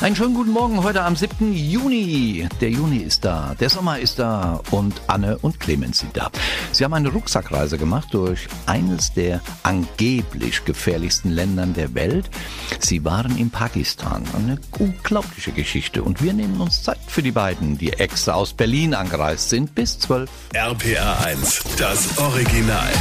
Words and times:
Einen 0.00 0.14
schönen 0.14 0.34
guten 0.34 0.52
Morgen 0.52 0.84
heute 0.84 1.02
am 1.02 1.16
7. 1.16 1.52
Juni. 1.52 2.48
Der 2.60 2.70
Juni 2.70 2.98
ist 2.98 3.24
da, 3.24 3.56
der 3.58 3.68
Sommer 3.68 3.98
ist 3.98 4.20
da 4.20 4.60
und 4.70 5.02
Anne 5.08 5.36
und 5.38 5.58
Clemens 5.58 5.98
sind 5.98 6.16
da. 6.16 6.30
Sie 6.70 6.84
haben 6.84 6.94
eine 6.94 7.08
Rucksackreise 7.08 7.78
gemacht 7.78 8.14
durch 8.14 8.46
eines 8.66 9.12
der 9.12 9.40
angeblich 9.64 10.64
gefährlichsten 10.64 11.30
Ländern 11.30 11.74
der 11.74 11.96
Welt. 11.96 12.30
Sie 12.78 13.04
waren 13.04 13.36
in 13.36 13.50
Pakistan. 13.50 14.22
Eine 14.36 14.60
unglaubliche 14.78 15.50
Geschichte. 15.50 16.04
Und 16.04 16.22
wir 16.22 16.32
nehmen 16.32 16.60
uns 16.60 16.84
Zeit 16.84 17.00
für 17.08 17.24
die 17.24 17.32
beiden, 17.32 17.76
die 17.76 17.92
extra 17.92 18.34
aus 18.34 18.52
Berlin 18.52 18.94
angereist 18.94 19.48
sind, 19.50 19.74
bis 19.74 19.98
12. 19.98 20.30
RPR 20.52 21.24
1, 21.26 21.64
das 21.76 22.16
Original. 22.18 22.92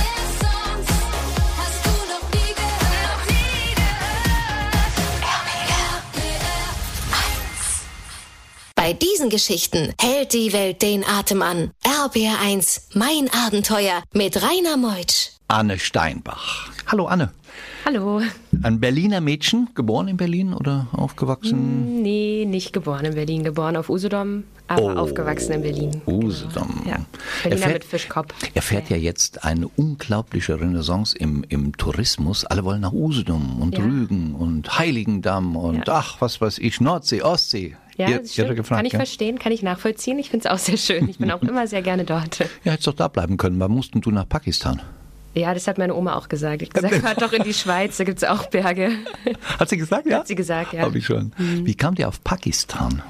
Bei 8.88 8.94
diesen 8.94 9.30
Geschichten 9.30 9.92
hält 10.00 10.32
die 10.32 10.54
Welt 10.54 10.82
den 10.82 11.04
Atem 11.04 11.42
an. 11.42 11.72
RBR1, 11.84 12.84
mein 12.94 13.30
Abenteuer 13.46 14.02
mit 14.14 14.42
Rainer 14.42 14.78
Meutsch. 14.78 15.32
Anne 15.50 15.78
Steinbach. 15.78 16.70
Hallo 16.86 17.08
Anne. 17.08 17.34
Hallo. 17.84 18.22
Ein 18.64 18.80
Berliner 18.80 19.20
Mädchen, 19.20 19.68
geboren 19.76 20.08
in 20.08 20.16
Berlin 20.16 20.54
oder 20.54 20.88
aufgewachsen? 20.94 22.02
Nee, 22.02 22.46
nicht 22.48 22.72
geboren 22.72 23.04
in 23.04 23.16
Berlin. 23.16 23.44
Geboren 23.44 23.76
auf 23.76 23.90
Usedom, 23.90 24.46
aber 24.70 24.82
Oh, 24.82 24.90
aufgewachsen 24.92 25.52
in 25.56 25.62
Berlin. 25.64 26.02
Usedom. 26.08 26.84
Ja. 26.86 26.94
Er 26.94 27.04
Berliner 27.44 27.58
fährt- 27.68 27.74
mit 27.74 27.84
Fischkopf. 27.84 28.34
Er 28.54 28.62
fährt 28.62 28.90
ja 28.90 28.96
jetzt 28.96 29.44
eine 29.44 29.68
unglaubliche 29.68 30.62
Renaissance 30.62 31.14
im, 31.18 31.44
im 31.50 31.76
Tourismus. 31.76 32.46
Alle 32.46 32.64
wollen 32.64 32.80
nach 32.80 32.94
Usedom 32.94 33.62
und 33.62 33.78
Ja. 33.78 33.84
Rügen 33.84 34.34
und 34.34 34.80
Heiligendamm 34.80 35.58
und 35.58 35.88
Ja. 35.90 35.96
ach, 35.96 36.22
was 36.22 36.40
weiß 36.40 36.60
ich, 36.60 36.80
Nordsee, 36.80 37.22
Ostsee. 37.22 37.76
Ja, 37.98 38.08
habt 38.10 38.30
stimmt. 38.30 38.56
gefragt, 38.56 38.78
kann 38.78 38.86
ich 38.86 38.94
ja? 38.94 39.00
verstehen, 39.00 39.40
kann 39.40 39.52
ich 39.52 39.64
nachvollziehen. 39.64 40.20
Ich 40.20 40.30
finde 40.30 40.48
es 40.48 40.52
auch 40.52 40.60
sehr 40.60 40.78
schön. 40.78 41.10
Ich 41.10 41.18
bin 41.18 41.32
auch 41.32 41.42
immer 41.42 41.68
sehr 41.68 41.82
gerne 41.82 42.04
dort. 42.04 42.40
Ja, 42.64 42.74
hättest 42.74 42.88
doch 42.88 42.94
da 42.94 43.08
bleiben 43.08 43.38
können. 43.38 43.60
Wann 43.60 43.72
mussten 43.72 44.02
du 44.02 44.12
nach 44.12 44.30
Pakistan? 44.30 44.82
Ja, 45.34 45.54
das 45.54 45.68
hat 45.68 45.78
meine 45.78 45.96
Oma 45.96 46.16
auch 46.16 46.30
gesagt. 46.30 46.62
Ich 46.62 46.70
gesagt, 46.70 46.96
fahrt 47.02 47.22
doch 47.22 47.34
in 47.34 47.44
die 47.44 47.54
Schweiz, 47.54 47.98
da 47.98 48.04
gibt 48.04 48.20
es 48.20 48.24
auch 48.24 48.48
Berge. 48.48 48.92
Hat 49.60 49.70
sie 49.70 49.78
gesagt, 49.78 50.08
ja? 50.08 50.20
Hat 50.20 50.28
sie 50.28 50.36
gesagt, 50.36 50.74
ja. 50.74 50.82
Mhm. 50.82 50.86
Hab 50.86 50.96
ich 50.96 51.06
schon. 51.06 51.32
Wie 51.38 51.76
kamt 51.76 52.00
ihr 52.00 52.08
auf 52.08 52.24
Pakistan? 52.24 53.04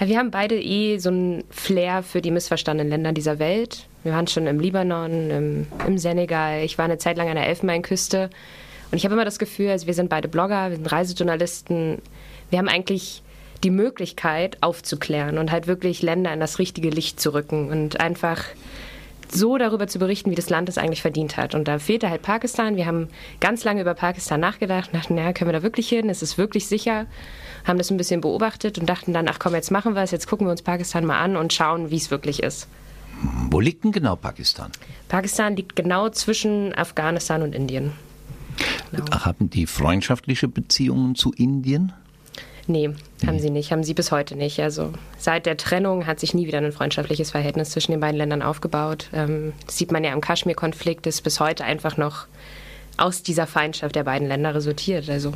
Ja, 0.00 0.08
wir 0.08 0.18
haben 0.18 0.30
beide 0.30 0.60
eh 0.60 0.98
so 0.98 1.10
ein 1.10 1.44
Flair 1.50 2.02
für 2.02 2.22
die 2.22 2.30
missverstandenen 2.30 2.90
Länder 2.90 3.12
dieser 3.12 3.38
Welt. 3.38 3.86
Wir 4.02 4.12
waren 4.12 4.26
schon 4.26 4.46
im 4.46 4.58
Libanon, 4.58 5.30
im, 5.30 5.66
im 5.86 5.98
Senegal. 5.98 6.64
Ich 6.64 6.78
war 6.78 6.86
eine 6.86 6.98
Zeit 6.98 7.16
lang 7.16 7.28
an 7.28 7.36
der 7.36 7.46
Elfenbeinküste. 7.46 8.30
Und 8.90 8.96
ich 8.96 9.04
habe 9.04 9.14
immer 9.14 9.24
das 9.24 9.38
Gefühl, 9.38 9.70
also 9.70 9.86
wir 9.86 9.94
sind 9.94 10.08
beide 10.08 10.26
Blogger, 10.26 10.70
wir 10.70 10.76
sind 10.76 10.90
Reisejournalisten. 10.90 11.98
Wir 12.48 12.58
haben 12.58 12.68
eigentlich 12.68 13.22
die 13.62 13.70
Möglichkeit 13.70 14.58
aufzuklären 14.62 15.38
und 15.38 15.50
halt 15.50 15.66
wirklich 15.66 16.02
Länder 16.02 16.32
in 16.32 16.40
das 16.40 16.58
richtige 16.58 16.90
Licht 16.90 17.20
zu 17.20 17.34
rücken 17.34 17.70
und 17.70 18.00
einfach 18.00 18.44
so 19.32 19.58
darüber 19.58 19.86
zu 19.86 19.98
berichten, 19.98 20.30
wie 20.30 20.34
das 20.34 20.50
Land 20.50 20.68
es 20.68 20.78
eigentlich 20.78 21.02
verdient 21.02 21.36
hat. 21.36 21.54
Und 21.54 21.68
da 21.68 21.78
fehlte 21.78 22.10
halt 22.10 22.22
Pakistan. 22.22 22.76
Wir 22.76 22.86
haben 22.86 23.08
ganz 23.40 23.64
lange 23.64 23.80
über 23.80 23.94
Pakistan 23.94 24.40
nachgedacht 24.40 24.90
und 24.92 24.98
dachten, 24.98 25.14
naja, 25.14 25.32
können 25.32 25.48
wir 25.48 25.58
da 25.58 25.62
wirklich 25.62 25.88
hin? 25.88 26.08
Ist 26.08 26.22
es 26.22 26.38
wirklich 26.38 26.66
sicher? 26.66 27.06
Haben 27.64 27.78
das 27.78 27.90
ein 27.90 27.96
bisschen 27.96 28.20
beobachtet 28.20 28.78
und 28.78 28.86
dachten 28.86 29.12
dann, 29.12 29.28
ach 29.28 29.38
komm, 29.38 29.54
jetzt 29.54 29.70
machen 29.70 29.94
wir 29.94 30.02
es, 30.02 30.10
jetzt 30.10 30.26
gucken 30.26 30.46
wir 30.46 30.50
uns 30.50 30.62
Pakistan 30.62 31.04
mal 31.04 31.20
an 31.20 31.36
und 31.36 31.52
schauen, 31.52 31.90
wie 31.90 31.96
es 31.96 32.10
wirklich 32.10 32.42
ist. 32.42 32.68
Wo 33.50 33.60
liegt 33.60 33.84
denn 33.84 33.92
genau 33.92 34.16
Pakistan? 34.16 34.72
Pakistan 35.08 35.56
liegt 35.56 35.76
genau 35.76 36.08
zwischen 36.08 36.74
Afghanistan 36.74 37.42
und 37.42 37.54
Indien. 37.54 37.92
Haben 39.12 39.50
die 39.50 39.66
freundschaftliche 39.66 40.48
Beziehungen 40.48 41.14
zu 41.14 41.32
Indien? 41.32 41.92
Nee, 42.70 42.90
haben 43.26 43.40
sie 43.40 43.50
nicht, 43.50 43.72
haben 43.72 43.82
sie 43.82 43.94
bis 43.94 44.12
heute 44.12 44.36
nicht. 44.36 44.60
Also 44.60 44.92
seit 45.18 45.44
der 45.44 45.56
Trennung 45.56 46.06
hat 46.06 46.20
sich 46.20 46.34
nie 46.34 46.46
wieder 46.46 46.58
ein 46.58 46.70
freundschaftliches 46.70 47.32
Verhältnis 47.32 47.70
zwischen 47.70 47.90
den 47.90 48.00
beiden 48.00 48.16
Ländern 48.16 48.42
aufgebaut. 48.42 49.08
Ähm, 49.12 49.54
das 49.66 49.76
sieht 49.76 49.90
man 49.90 50.04
ja 50.04 50.12
im 50.12 50.20
Kaschmir-Konflikt, 50.20 51.04
ist 51.08 51.22
bis 51.22 51.40
heute 51.40 51.64
einfach 51.64 51.96
noch 51.96 52.26
aus 52.96 53.24
dieser 53.24 53.48
Feindschaft 53.48 53.96
der 53.96 54.04
beiden 54.04 54.28
Länder 54.28 54.54
resultiert. 54.54 55.10
Also 55.10 55.32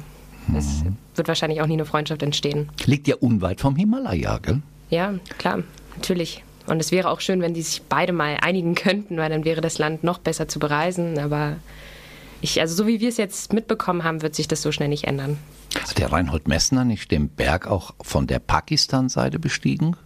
es 0.56 0.84
wird 1.16 1.26
wahrscheinlich 1.26 1.60
auch 1.60 1.66
nie 1.66 1.72
eine 1.72 1.86
Freundschaft 1.86 2.22
entstehen. 2.22 2.68
Liegt 2.84 3.08
ja 3.08 3.16
unweit 3.16 3.60
vom 3.60 3.74
Himalaya, 3.74 4.38
gell? 4.38 4.62
Ja, 4.90 5.14
klar, 5.38 5.64
natürlich. 5.96 6.44
Und 6.68 6.80
es 6.80 6.92
wäre 6.92 7.10
auch 7.10 7.20
schön, 7.20 7.40
wenn 7.40 7.52
die 7.52 7.62
sich 7.62 7.82
beide 7.88 8.12
mal 8.12 8.36
einigen 8.42 8.76
könnten, 8.76 9.16
weil 9.16 9.28
dann 9.28 9.44
wäre 9.44 9.60
das 9.60 9.78
Land 9.78 10.04
noch 10.04 10.18
besser 10.18 10.46
zu 10.46 10.60
bereisen. 10.60 11.18
Aber 11.18 11.56
ich, 12.40 12.60
also 12.60 12.76
so 12.76 12.86
wie 12.86 13.00
wir 13.00 13.08
es 13.08 13.16
jetzt 13.16 13.52
mitbekommen 13.52 14.04
haben, 14.04 14.22
wird 14.22 14.36
sich 14.36 14.46
das 14.46 14.62
so 14.62 14.70
schnell 14.70 14.88
nicht 14.88 15.04
ändern. 15.04 15.36
Hat 15.80 15.98
der 15.98 16.12
Reinhold 16.12 16.48
Messner 16.48 16.84
nicht 16.84 17.10
den 17.10 17.28
Berg 17.28 17.66
auch 17.66 17.94
von 18.00 18.26
der 18.26 18.38
Pakistan-Seite 18.38 19.38
bestiegen? 19.38 19.96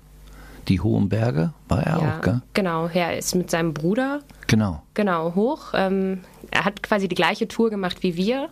Die 0.69 0.81
hohen 0.81 1.09
Berge? 1.09 1.55
War 1.69 1.83
er 1.83 1.99
auch, 1.99 2.21
gell? 2.21 2.43
genau. 2.53 2.89
Er 2.89 3.17
ist 3.17 3.34
mit 3.34 3.51
seinem 3.51 3.73
Bruder 3.73 4.21
Genau. 4.49 4.83
Genau, 4.95 5.34
hoch. 5.34 5.73
Ähm, 5.75 6.23
er 6.51 6.65
hat 6.65 6.83
quasi 6.83 7.06
die 7.06 7.15
gleiche 7.15 7.47
Tour 7.47 7.71
gemacht 7.71 8.03
wie 8.03 8.17
wir. 8.17 8.49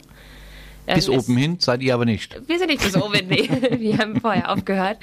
Bis 0.86 1.08
Ähm, 1.08 1.18
oben 1.18 1.36
hin 1.36 1.56
seid 1.58 1.82
ihr 1.82 1.94
aber 1.94 2.04
nicht. 2.04 2.40
Wir 2.46 2.58
sind 2.58 2.68
nicht 2.68 2.82
bis 2.82 2.94
oben, 2.96 3.26
nee. 3.26 3.48
wir 3.78 3.98
haben 3.98 4.20
vorher 4.20 4.52
aufgehört. 4.52 4.98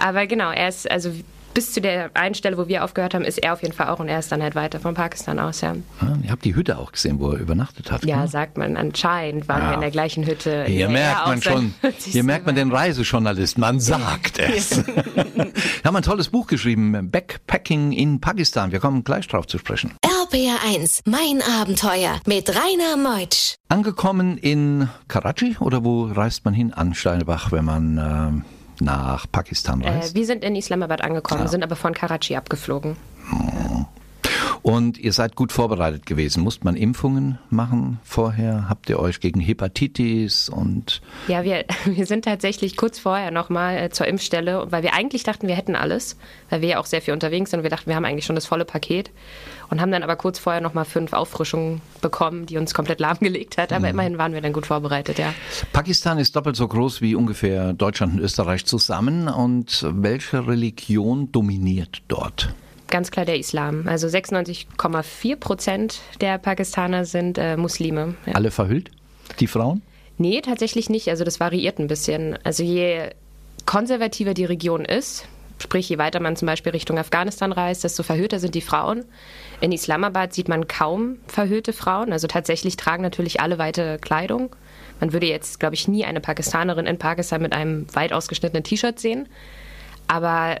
Aber 0.00 0.26
genau, 0.26 0.50
er 0.50 0.68
ist, 0.68 0.90
also 0.90 1.10
bis 1.56 1.72
zu 1.72 1.80
der 1.80 2.10
einen 2.12 2.34
Stelle, 2.34 2.58
wo 2.58 2.68
wir 2.68 2.84
aufgehört 2.84 3.14
haben, 3.14 3.24
ist 3.24 3.38
er 3.38 3.54
auf 3.54 3.62
jeden 3.62 3.72
Fall 3.74 3.88
auch 3.88 3.98
und 3.98 4.08
er 4.08 4.18
ist 4.18 4.30
dann 4.30 4.42
halt 4.42 4.54
weiter 4.54 4.78
von 4.78 4.92
Pakistan 4.94 5.38
aus, 5.38 5.62
ja. 5.62 5.74
Ja, 6.02 6.16
ihr 6.22 6.30
habt 6.30 6.44
die 6.44 6.54
Hütte 6.54 6.76
auch 6.78 6.92
gesehen, 6.92 7.18
wo 7.18 7.30
er 7.32 7.38
übernachtet 7.38 7.90
hat. 7.90 8.04
Ja, 8.04 8.18
gell? 8.18 8.28
sagt 8.28 8.58
man, 8.58 8.76
anscheinend 8.76 9.48
waren 9.48 9.62
Ja. 9.62 9.68
wir 9.70 9.74
in 9.76 9.80
der 9.80 9.90
gleichen 9.90 10.26
Hütte. 10.26 10.64
Hier 10.66 10.86
er 10.86 10.92
merkt 10.92 11.26
man 11.26 11.40
schon, 11.42 11.74
40. 11.80 12.12
hier 12.12 12.22
merkt 12.24 12.44
man 12.44 12.54
den. 12.54 12.70
Reisejournalist, 12.70 13.56
man 13.56 13.80
sagt 13.80 14.38
es. 14.38 14.86
Wir 14.86 15.52
haben 15.84 15.96
ein 15.96 16.02
tolles 16.02 16.28
Buch 16.28 16.46
geschrieben, 16.46 17.10
Backpacking 17.10 17.92
in 17.92 18.20
Pakistan. 18.20 18.70
Wir 18.70 18.80
kommen 18.80 19.02
gleich 19.02 19.26
drauf 19.28 19.46
zu 19.46 19.56
sprechen. 19.56 19.92
RBR1, 20.04 21.00
mein 21.06 21.40
Abenteuer 21.58 22.20
mit 22.26 22.50
Rainer 22.50 22.96
Meutsch. 22.98 23.54
Angekommen 23.70 24.36
in 24.36 24.88
Karachi 25.08 25.56
oder 25.60 25.84
wo 25.84 26.04
reist 26.04 26.44
man 26.44 26.52
hin 26.52 26.74
an 26.74 26.92
Steinebach, 26.94 27.50
wenn 27.50 27.64
man 27.64 27.98
ähm, 27.98 28.44
nach 28.80 29.26
Pakistan 29.30 29.80
Äh, 29.80 29.88
reist? 29.90 30.14
wir 30.14 30.26
sind 30.26 30.44
in 30.44 30.56
Islamabad 30.56 31.02
angekommen, 31.02 31.42
Ja. 31.42 31.48
sind 31.48 31.62
aber 31.62 31.76
von 31.76 31.94
Karachi 31.94 32.36
abgeflogen. 32.36 32.96
Und 34.66 34.98
ihr 34.98 35.12
seid 35.12 35.36
gut 35.36 35.52
vorbereitet 35.52 36.06
gewesen. 36.06 36.42
Musst 36.42 36.64
man 36.64 36.74
Impfungen 36.74 37.38
machen 37.50 38.00
vorher? 38.02 38.68
Habt 38.68 38.90
ihr 38.90 38.98
euch 38.98 39.20
gegen 39.20 39.38
Hepatitis 39.38 40.48
und 40.48 41.02
Ja, 41.28 41.44
wir, 41.44 41.64
wir 41.84 42.04
sind 42.04 42.24
tatsächlich 42.24 42.76
kurz 42.76 42.98
vorher 42.98 43.30
nochmal 43.30 43.76
äh, 43.76 43.90
zur 43.90 44.08
Impfstelle, 44.08 44.66
weil 44.70 44.82
wir 44.82 44.92
eigentlich 44.92 45.22
dachten, 45.22 45.46
wir 45.46 45.54
hätten 45.54 45.76
alles, 45.76 46.16
weil 46.50 46.62
wir 46.62 46.68
ja 46.70 46.78
auch 46.80 46.86
sehr 46.86 47.00
viel 47.00 47.14
unterwegs 47.14 47.52
sind 47.52 47.60
und 47.60 47.62
wir 47.62 47.70
dachten, 47.70 47.88
wir 47.88 47.94
haben 47.94 48.04
eigentlich 48.04 48.24
schon 48.24 48.34
das 48.34 48.44
volle 48.44 48.64
Paket 48.64 49.12
und 49.70 49.80
haben 49.80 49.92
dann 49.92 50.02
aber 50.02 50.16
kurz 50.16 50.40
vorher 50.40 50.60
nochmal 50.60 50.84
fünf 50.84 51.12
Auffrischungen 51.12 51.80
bekommen, 52.00 52.46
die 52.46 52.58
uns 52.58 52.74
komplett 52.74 52.98
lahmgelegt 52.98 53.58
hat, 53.58 53.72
aber 53.72 53.88
immerhin 53.88 54.18
waren 54.18 54.32
wir 54.32 54.40
dann 54.40 54.52
gut 54.52 54.66
vorbereitet, 54.66 55.20
ja. 55.20 55.32
Pakistan 55.72 56.18
ist 56.18 56.34
doppelt 56.34 56.56
so 56.56 56.66
groß 56.66 57.00
wie 57.02 57.14
ungefähr 57.14 57.72
Deutschland 57.72 58.14
und 58.14 58.18
Österreich 58.18 58.66
zusammen. 58.66 59.28
Und 59.28 59.86
welche 59.88 60.48
Religion 60.48 61.30
dominiert 61.30 62.02
dort? 62.08 62.52
Ganz 62.88 63.10
klar 63.10 63.24
der 63.24 63.38
Islam. 63.38 63.88
Also 63.88 64.06
96,4 64.06 65.36
Prozent 65.36 66.00
der 66.20 66.38
Pakistaner 66.38 67.04
sind 67.04 67.38
äh, 67.38 67.56
Muslime. 67.56 68.14
Ja. 68.26 68.34
Alle 68.34 68.50
verhüllt? 68.50 68.90
Die 69.40 69.46
Frauen? 69.46 69.82
Nee, 70.18 70.40
tatsächlich 70.40 70.88
nicht. 70.88 71.08
Also 71.08 71.24
das 71.24 71.40
variiert 71.40 71.78
ein 71.78 71.88
bisschen. 71.88 72.38
Also 72.44 72.62
je 72.62 73.10
konservativer 73.66 74.34
die 74.34 74.44
Region 74.44 74.84
ist, 74.84 75.26
sprich 75.58 75.88
je 75.88 75.98
weiter 75.98 76.20
man 76.20 76.36
zum 76.36 76.46
Beispiel 76.46 76.72
Richtung 76.72 76.98
Afghanistan 76.98 77.52
reist, 77.52 77.84
desto 77.84 78.02
verhüllter 78.02 78.38
sind 78.38 78.54
die 78.54 78.60
Frauen. 78.60 79.04
In 79.60 79.72
Islamabad 79.72 80.32
sieht 80.32 80.48
man 80.48 80.68
kaum 80.68 81.18
verhüllte 81.26 81.72
Frauen. 81.72 82.12
Also 82.12 82.28
tatsächlich 82.28 82.76
tragen 82.76 83.02
natürlich 83.02 83.40
alle 83.40 83.58
weite 83.58 83.98
Kleidung. 83.98 84.54
Man 85.00 85.12
würde 85.12 85.26
jetzt, 85.26 85.60
glaube 85.60 85.74
ich, 85.74 85.88
nie 85.88 86.04
eine 86.04 86.20
Pakistanerin 86.20 86.86
in 86.86 86.98
Pakistan 86.98 87.42
mit 87.42 87.52
einem 87.52 87.86
weit 87.94 88.12
ausgeschnittenen 88.12 88.64
T-Shirt 88.64 88.98
sehen. 88.98 89.28
Aber 90.06 90.56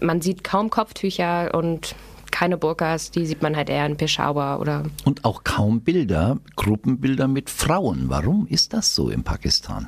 man 0.00 0.20
sieht 0.20 0.44
kaum 0.44 0.70
Kopftücher 0.70 1.54
und 1.54 1.94
keine 2.30 2.56
Burkas. 2.56 3.10
Die 3.10 3.26
sieht 3.26 3.42
man 3.42 3.56
halt 3.56 3.70
eher 3.70 3.86
in 3.86 3.96
Peshawar 3.96 4.60
oder 4.60 4.84
Und 5.04 5.24
auch 5.24 5.44
kaum 5.44 5.80
Bilder, 5.80 6.38
Gruppenbilder 6.56 7.28
mit 7.28 7.48
Frauen. 7.48 8.04
Warum 8.08 8.46
ist 8.46 8.72
das 8.72 8.94
so 8.94 9.08
in 9.08 9.22
Pakistan? 9.22 9.86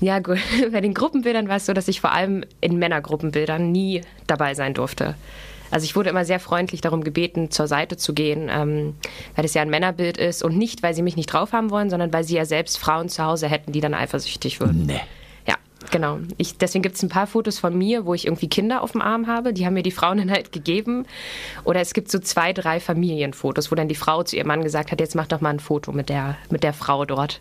Ja, 0.00 0.18
gut. 0.18 0.38
Bei 0.72 0.80
den 0.80 0.94
Gruppenbildern 0.94 1.48
war 1.48 1.56
es 1.56 1.66
so, 1.66 1.72
dass 1.72 1.88
ich 1.88 2.00
vor 2.00 2.12
allem 2.12 2.44
in 2.60 2.78
Männergruppenbildern 2.78 3.72
nie 3.72 4.02
dabei 4.26 4.54
sein 4.54 4.74
durfte. 4.74 5.14
Also 5.70 5.84
ich 5.84 5.96
wurde 5.96 6.10
immer 6.10 6.24
sehr 6.24 6.38
freundlich 6.38 6.82
darum 6.82 7.02
gebeten, 7.02 7.50
zur 7.50 7.66
Seite 7.66 7.96
zu 7.96 8.12
gehen, 8.12 8.48
ähm, 8.50 8.94
weil 9.34 9.44
es 9.44 9.54
ja 9.54 9.62
ein 9.62 9.70
Männerbild 9.70 10.18
ist 10.18 10.44
und 10.44 10.56
nicht, 10.56 10.82
weil 10.82 10.94
sie 10.94 11.02
mich 11.02 11.16
nicht 11.16 11.32
drauf 11.32 11.52
haben 11.52 11.70
wollen, 11.70 11.90
sondern 11.90 12.12
weil 12.12 12.24
sie 12.24 12.36
ja 12.36 12.44
selbst 12.44 12.78
Frauen 12.78 13.08
zu 13.08 13.24
Hause 13.24 13.48
hätten, 13.48 13.72
die 13.72 13.80
dann 13.80 13.94
eifersüchtig 13.94 14.60
würden. 14.60 14.86
Nee. 14.86 15.00
Genau. 15.94 16.18
Ich, 16.38 16.58
deswegen 16.58 16.82
gibt 16.82 16.96
es 16.96 17.04
ein 17.04 17.08
paar 17.08 17.28
Fotos 17.28 17.60
von 17.60 17.78
mir, 17.78 18.04
wo 18.04 18.14
ich 18.14 18.26
irgendwie 18.26 18.48
Kinder 18.48 18.82
auf 18.82 18.90
dem 18.90 19.00
Arm 19.00 19.28
habe. 19.28 19.52
Die 19.52 19.64
haben 19.64 19.74
mir 19.74 19.84
die 19.84 19.92
Frauen 19.92 20.18
dann 20.18 20.28
halt 20.32 20.50
gegeben. 20.50 21.06
Oder 21.62 21.80
es 21.80 21.94
gibt 21.94 22.10
so 22.10 22.18
zwei, 22.18 22.52
drei 22.52 22.80
Familienfotos, 22.80 23.70
wo 23.70 23.76
dann 23.76 23.86
die 23.86 23.94
Frau 23.94 24.24
zu 24.24 24.34
ihrem 24.34 24.48
Mann 24.48 24.64
gesagt 24.64 24.90
hat, 24.90 24.98
jetzt 24.98 25.14
mach 25.14 25.28
doch 25.28 25.40
mal 25.40 25.50
ein 25.50 25.60
Foto 25.60 25.92
mit 25.92 26.08
der, 26.08 26.36
mit 26.50 26.64
der 26.64 26.72
Frau 26.72 27.04
dort. 27.04 27.40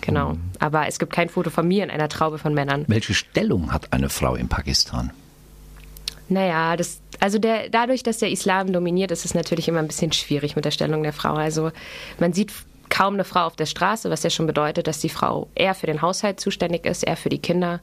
Genau. 0.00 0.36
Aber 0.58 0.88
es 0.88 0.98
gibt 0.98 1.12
kein 1.12 1.28
Foto 1.28 1.50
von 1.50 1.68
mir 1.68 1.84
in 1.84 1.90
einer 1.90 2.08
Traube 2.08 2.38
von 2.38 2.52
Männern. 2.52 2.84
Welche 2.88 3.14
Stellung 3.14 3.72
hat 3.72 3.92
eine 3.92 4.08
Frau 4.08 4.34
in 4.34 4.48
Pakistan? 4.48 5.12
Naja, 6.28 6.76
das, 6.76 7.00
also 7.20 7.38
der, 7.38 7.68
dadurch, 7.68 8.02
dass 8.02 8.18
der 8.18 8.32
Islam 8.32 8.72
dominiert, 8.72 9.12
ist 9.12 9.24
es 9.24 9.34
natürlich 9.34 9.68
immer 9.68 9.78
ein 9.78 9.86
bisschen 9.86 10.10
schwierig 10.10 10.56
mit 10.56 10.64
der 10.64 10.72
Stellung 10.72 11.04
der 11.04 11.12
Frau. 11.12 11.34
Also 11.34 11.70
man 12.18 12.32
sieht 12.32 12.50
kaum 12.94 13.14
eine 13.14 13.24
Frau 13.24 13.46
auf 13.46 13.56
der 13.56 13.66
Straße, 13.66 14.08
was 14.08 14.22
ja 14.22 14.30
schon 14.30 14.46
bedeutet, 14.46 14.86
dass 14.86 15.00
die 15.00 15.08
Frau 15.08 15.48
eher 15.56 15.74
für 15.74 15.86
den 15.86 16.00
Haushalt 16.00 16.38
zuständig 16.38 16.86
ist, 16.86 17.02
eher 17.02 17.16
für 17.16 17.28
die 17.28 17.40
Kinder. 17.40 17.80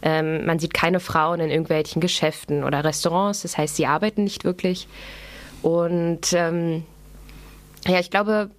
Ähm, 0.00 0.46
man 0.46 0.58
sieht 0.58 0.72
keine 0.72 0.98
Frauen 0.98 1.40
in 1.40 1.50
irgendwelchen 1.50 2.00
Geschäften 2.00 2.64
oder 2.64 2.82
Restaurants, 2.82 3.42
das 3.42 3.58
heißt, 3.58 3.76
sie 3.76 3.86
arbeiten 3.86 4.24
nicht 4.24 4.44
wirklich. 4.44 4.88
Und 5.60 6.32
ähm, 6.32 6.84
ja, 7.86 8.00
ich 8.00 8.10
glaube, 8.10 8.50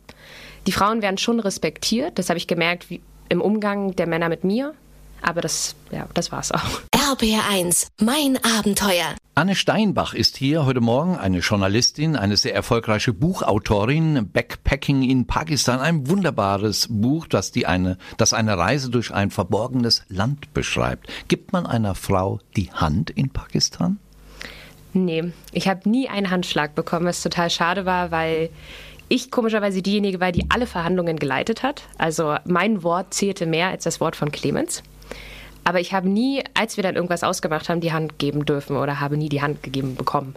die 0.68 0.72
Frauen 0.72 1.02
werden 1.02 1.18
schon 1.18 1.40
respektiert. 1.40 2.20
Das 2.20 2.30
habe 2.30 2.38
ich 2.38 2.46
gemerkt 2.46 2.92
wie, 2.92 3.02
im 3.30 3.42
Umgang 3.42 3.96
der 3.96 4.06
Männer 4.06 4.30
mit 4.30 4.44
mir. 4.44 4.76
Aber 5.22 5.42
das, 5.42 5.76
ja, 5.92 6.08
das 6.14 6.32
war's 6.32 6.52
auch. 6.52 6.82
RBR1, 6.94 7.88
mein 8.02 8.38
Abenteuer. 8.44 9.16
Anne 9.34 9.56
Steinbach 9.56 10.14
ist 10.14 10.36
hier 10.36 10.66
heute 10.66 10.82
Morgen, 10.82 11.16
eine 11.16 11.40
Journalistin, 11.40 12.16
eine 12.16 12.38
sehr 12.38 12.56
erfolgreiche 12.56 13.14
Buchautorin, 13.14 14.30
Backpacking 14.34 15.04
in 15.04 15.28
Pakistan, 15.28 15.80
ein 15.80 16.10
wunderbares 16.10 16.88
Buch, 16.90 17.28
das, 17.28 17.52
die 17.52 17.66
eine, 17.66 17.98
das 18.18 18.34
eine 18.34 18.58
Reise 18.58 18.90
durch 18.90 19.14
ein 19.14 19.30
verborgenes 19.30 20.04
Land 20.10 20.54
beschreibt. 20.54 21.08
Gibt 21.28 21.54
man 21.54 21.66
einer 21.66 21.94
Frau 21.94 22.40
die 22.56 22.72
Hand 22.72 23.10
in 23.12 23.30
Pakistan? 23.30 24.00
Nee, 24.94 25.32
ich 25.52 25.68
habe 25.68 25.88
nie 25.88 26.10
einen 26.10 26.32
Handschlag 26.32 26.74
bekommen, 26.74 27.06
was 27.06 27.22
total 27.22 27.50
schade 27.50 27.86
war, 27.86 28.12
weil 28.12 28.50
ich 29.10 29.32
komischerweise 29.32 29.82
diejenige 29.82 30.20
war, 30.20 30.32
die 30.32 30.50
alle 30.50 30.68
Verhandlungen 30.68 31.18
geleitet 31.18 31.64
hat. 31.64 31.84
Also 31.98 32.36
mein 32.46 32.84
Wort 32.84 33.14
zählte 33.14 33.46
mehr 33.46 33.70
als 33.70 33.84
das 33.84 34.02
Wort 34.02 34.16
von 34.16 34.32
Clemens. 34.32 34.84
Aber 35.68 35.82
ich 35.82 35.92
habe 35.92 36.08
nie, 36.08 36.46
als 36.54 36.78
wir 36.78 36.82
dann 36.82 36.96
irgendwas 36.96 37.24
ausgemacht 37.24 37.68
haben, 37.68 37.82
die 37.82 37.92
Hand 37.92 38.20
geben 38.20 38.46
dürfen 38.46 38.78
oder 38.78 39.02
habe 39.02 39.18
nie 39.18 39.28
die 39.28 39.42
Hand 39.42 39.64
gegeben 39.64 39.98
bekommen. 39.98 40.34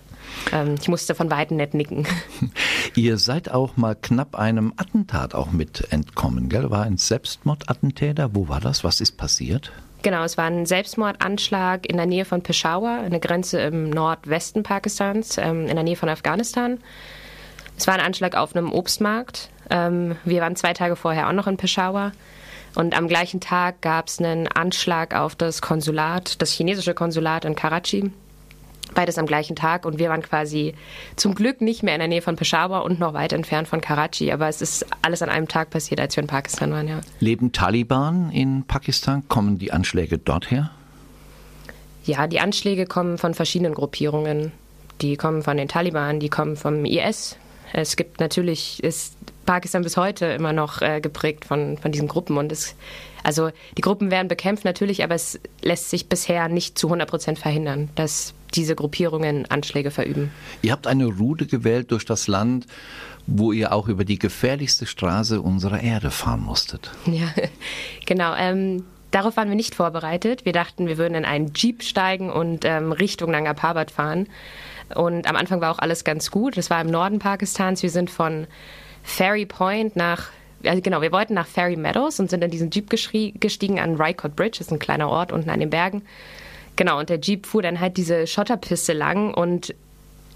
Ähm, 0.51 0.75
ich 0.81 0.89
musste 0.89 1.15
von 1.15 1.31
Weitem 1.31 1.57
nett 1.57 1.73
nicken. 1.73 2.05
Ihr 2.97 3.17
seid 3.17 3.49
auch 3.49 3.77
mal 3.77 3.95
knapp 3.95 4.35
einem 4.35 4.73
Attentat 4.77 5.37
auch 5.37 5.53
mit 5.53 5.87
entkommen, 5.93 6.49
gell? 6.49 6.73
War 6.73 6.83
ein 6.83 6.97
Selbstmordattentäter. 6.97 8.35
Wo 8.35 8.49
war 8.49 8.59
das? 8.59 8.83
Was 8.83 9.01
ist 9.01 9.19
passiert? 9.19 9.71
Genau, 10.03 10.25
es 10.25 10.37
war 10.37 10.47
ein 10.47 10.67
Selbstmordanschlag 10.67 11.89
in 11.89 11.97
der 11.97 12.07
Nähe 12.07 12.25
von 12.25 12.43
Peshawar, 12.43 12.99
eine 12.99 13.21
Grenze 13.21 13.61
im 13.61 13.89
Nordwesten 13.89 14.65
Pakistans, 14.65 15.39
ähm, 15.39 15.69
in 15.69 15.77
der 15.77 15.85
Nähe 15.85 15.95
von 15.95 16.09
Afghanistan. 16.09 16.79
Es 17.79 17.87
war 17.87 17.95
ein 17.95 18.01
Anschlag 18.01 18.35
auf 18.35 18.57
einem 18.57 18.73
Obstmarkt. 18.73 19.49
Ähm, 19.71 20.17
wir 20.25 20.41
waren 20.41 20.57
zwei 20.57 20.73
Tage 20.73 20.97
vorher 20.97 21.29
auch 21.29 21.33
noch 21.33 21.47
in 21.47 21.57
Peshawar. 21.57 22.11
Und 22.75 22.97
am 22.97 23.09
gleichen 23.09 23.41
Tag 23.41 23.81
gab 23.83 24.09
es 24.09 24.19
einen 24.19 24.47
Anschlag 24.49 25.15
auf 25.15 25.35
das 25.35 25.61
Konsulat, 25.61 26.41
das 26.41 26.53
chinesische 26.53 26.95
Konsulat 26.95 27.45
in 27.45 27.55
Karachi. 27.55 28.13
Beides 28.95 29.19
am 29.19 29.27
gleichen 29.27 29.55
Tag 29.55 29.87
und 29.87 29.99
wir 29.99 30.09
waren 30.09 30.23
quasi 30.23 30.75
zum 31.15 31.35
Glück 31.35 31.61
nicht 31.61 31.83
mehr 31.83 31.95
in 31.95 32.01
der 32.01 32.09
Nähe 32.09 32.23
von 32.23 32.35
Peshawar 32.35 32.85
und 32.85 32.99
noch 32.99 33.15
weit 33.15 33.33
entfernt 33.33 33.69
von 33.69 33.81
Karachi. 33.81 34.33
Aber 34.33 34.49
es 34.49 34.61
ist 34.63 34.85
alles 35.03 35.23
an 35.23 35.29
einem 35.29 35.47
Tag 35.47 35.71
passiert, 35.71 36.01
als 36.01 36.17
wir 36.17 36.23
in 36.23 36.27
Pakistan 36.27 36.73
waren, 36.73 36.89
ja. 36.89 37.01
Leben 37.21 37.53
Taliban 37.53 38.31
in 38.33 38.65
Pakistan? 38.65 39.23
Kommen 39.29 39.59
die 39.59 39.73
Anschläge 39.73 40.19
dort 40.19 40.51
her? 40.51 40.71
Ja, 42.05 42.27
die 42.27 42.41
Anschläge 42.41 42.87
kommen 42.87 43.19
von 43.19 43.35
verschiedenen 43.35 43.75
Gruppierungen. 43.75 44.53
Die 45.01 45.17
kommen 45.17 45.43
von 45.43 45.57
den 45.57 45.69
Taliban, 45.69 46.19
die 46.19 46.29
kommen 46.29 46.57
vom 46.57 46.85
IS. 46.85 47.37
Es 47.73 47.97
gibt 47.97 48.21
natürlich, 48.21 48.83
ist 48.83 49.17
Pakistan 49.47 49.83
bis 49.83 49.97
heute 49.97 50.27
immer 50.27 50.53
noch 50.53 50.81
äh, 50.81 51.01
geprägt 51.01 51.45
von, 51.45 51.77
von 51.79 51.93
diesen 51.93 52.09
Gruppen. 52.09 52.37
Und 52.37 52.53
es, 52.53 52.77
also 53.23 53.51
die 53.77 53.83
Gruppen 53.83 54.11
werden 54.11 54.29
bekämpft 54.29 54.65
natürlich, 54.65 55.03
aber 55.03 55.15
es 55.15 55.41
lässt 55.63 55.91
sich 55.91 56.09
bisher 56.09 56.49
nicht 56.49 56.79
zu 56.79 56.87
100 56.87 57.09
Prozent 57.09 57.39
verhindern, 57.39 57.91
dass 57.95 58.35
diese 58.55 58.75
Gruppierungen 58.75 59.47
Anschläge 59.51 59.91
verüben. 59.91 60.31
Ihr 60.63 60.73
habt 60.73 60.87
eine 60.87 61.07
Route 61.07 61.47
gewählt 61.47 61.91
durch 61.91 62.05
das 62.05 62.29
Land, 62.29 62.67
wo 63.27 63.53
ihr 63.53 63.73
auch 63.73 63.89
über 63.89 64.05
die 64.05 64.19
gefährlichste 64.19 64.87
Straße 64.87 65.41
unserer 65.41 65.81
Erde 65.81 66.11
fahren 66.11 66.43
musstet. 66.43 66.91
Ja, 67.07 67.29
genau. 68.07 68.35
Ähm, 68.37 68.85
darauf 69.11 69.37
waren 69.37 69.49
wir 69.49 69.57
nicht 69.57 69.75
vorbereitet. 69.75 70.45
Wir 70.45 70.53
dachten, 70.53 70.87
wir 70.87 70.99
würden 70.99 71.15
in 71.15 71.25
einen 71.25 71.53
Jeep 71.55 71.83
steigen 71.83 72.31
und 72.31 72.65
ähm, 72.65 72.93
Richtung 72.93 73.31
Nanga 73.33 73.55
Parbat 73.55 73.91
fahren. 73.91 74.29
Und 74.95 75.29
am 75.29 75.37
Anfang 75.37 75.61
war 75.61 75.71
auch 75.71 75.79
alles 75.79 76.05
ganz 76.05 76.31
gut. 76.31 76.57
Es 76.57 76.71
war 76.71 76.81
im 76.81 76.89
Norden 76.89 77.19
Pakistans. 77.19 77.83
Wir 77.83 77.91
sind 77.91 78.11
von 78.11 78.47
Ferry 79.03 79.47
Point 79.47 79.97
nach, 79.97 80.29
also 80.65 80.83
genau, 80.83 81.01
wir 81.03 81.13
wollten 81.13 81.35
nach 81.35 81.47
Ferry 81.47 81.77
Meadows 81.77 82.21
und 82.21 82.31
sind 82.31 82.45
in 82.45 82.51
diesen 82.51 82.71
Jeep 82.71 82.91
gestiegen 82.91 83.81
an 83.81 83.97
Rycott 83.97 84.37
Bridge, 84.37 84.59
das 84.59 84.67
ist 84.69 84.73
ein 84.73 84.79
kleiner 84.79 85.09
Ort 85.09 85.33
unten 85.33 85.51
an 85.51 85.61
den 85.61 85.71
Bergen. 85.71 86.03
Genau, 86.77 86.99
und 86.99 87.09
der 87.09 87.21
Jeep 87.21 87.47
fuhr 87.47 87.63
dann 87.63 87.81
halt 87.81 87.97
diese 87.97 88.27
Schotterpiste 88.27 88.93
lang 88.93 89.35
und 89.35 89.75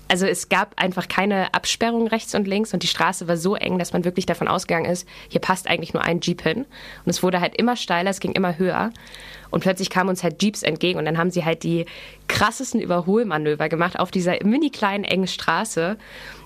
also 0.09 0.27
es 0.27 0.49
gab 0.49 0.75
einfach 0.81 1.09
keine 1.09 1.55
Absperrung 1.55 2.07
rechts 2.07 2.35
und 2.35 2.47
links 2.47 2.75
und 2.75 2.83
die 2.83 2.89
Straße 2.89 3.27
war 3.27 3.37
so 3.37 3.55
eng, 3.55 3.79
dass 3.79 3.93
man 3.93 4.05
wirklich 4.05 4.27
davon 4.27 4.49
ausgegangen 4.49 4.91
ist, 4.91 5.09
hier 5.29 5.41
passt 5.41 5.69
eigentlich 5.69 5.95
nur 5.95 6.03
ein 6.03 6.21
Jeep 6.21 6.43
hin. 6.43 6.67
Und 7.05 7.11
es 7.11 7.23
wurde 7.23 7.41
halt 7.41 7.57
immer 7.57 7.77
steiler, 7.77 8.11
es 8.11 8.21
ging 8.21 8.33
immer 8.33 8.59
höher. 8.59 8.91
Und 9.51 9.61
plötzlich 9.61 9.89
kamen 9.89 10.11
uns 10.11 10.23
halt 10.23 10.43
Jeeps 10.43 10.63
entgegen 10.63 10.99
und 10.99 11.05
dann 11.05 11.17
haben 11.17 11.31
sie 11.31 11.45
halt 11.45 11.63
die 11.63 11.87
krassesten 12.29 12.81
Überholmanöver 12.81 13.69
gemacht 13.69 13.99
auf 13.99 14.11
dieser 14.11 14.45
mini 14.45 14.71
kleinen 14.71 15.05
engen 15.05 15.29
Straße. 15.29 15.97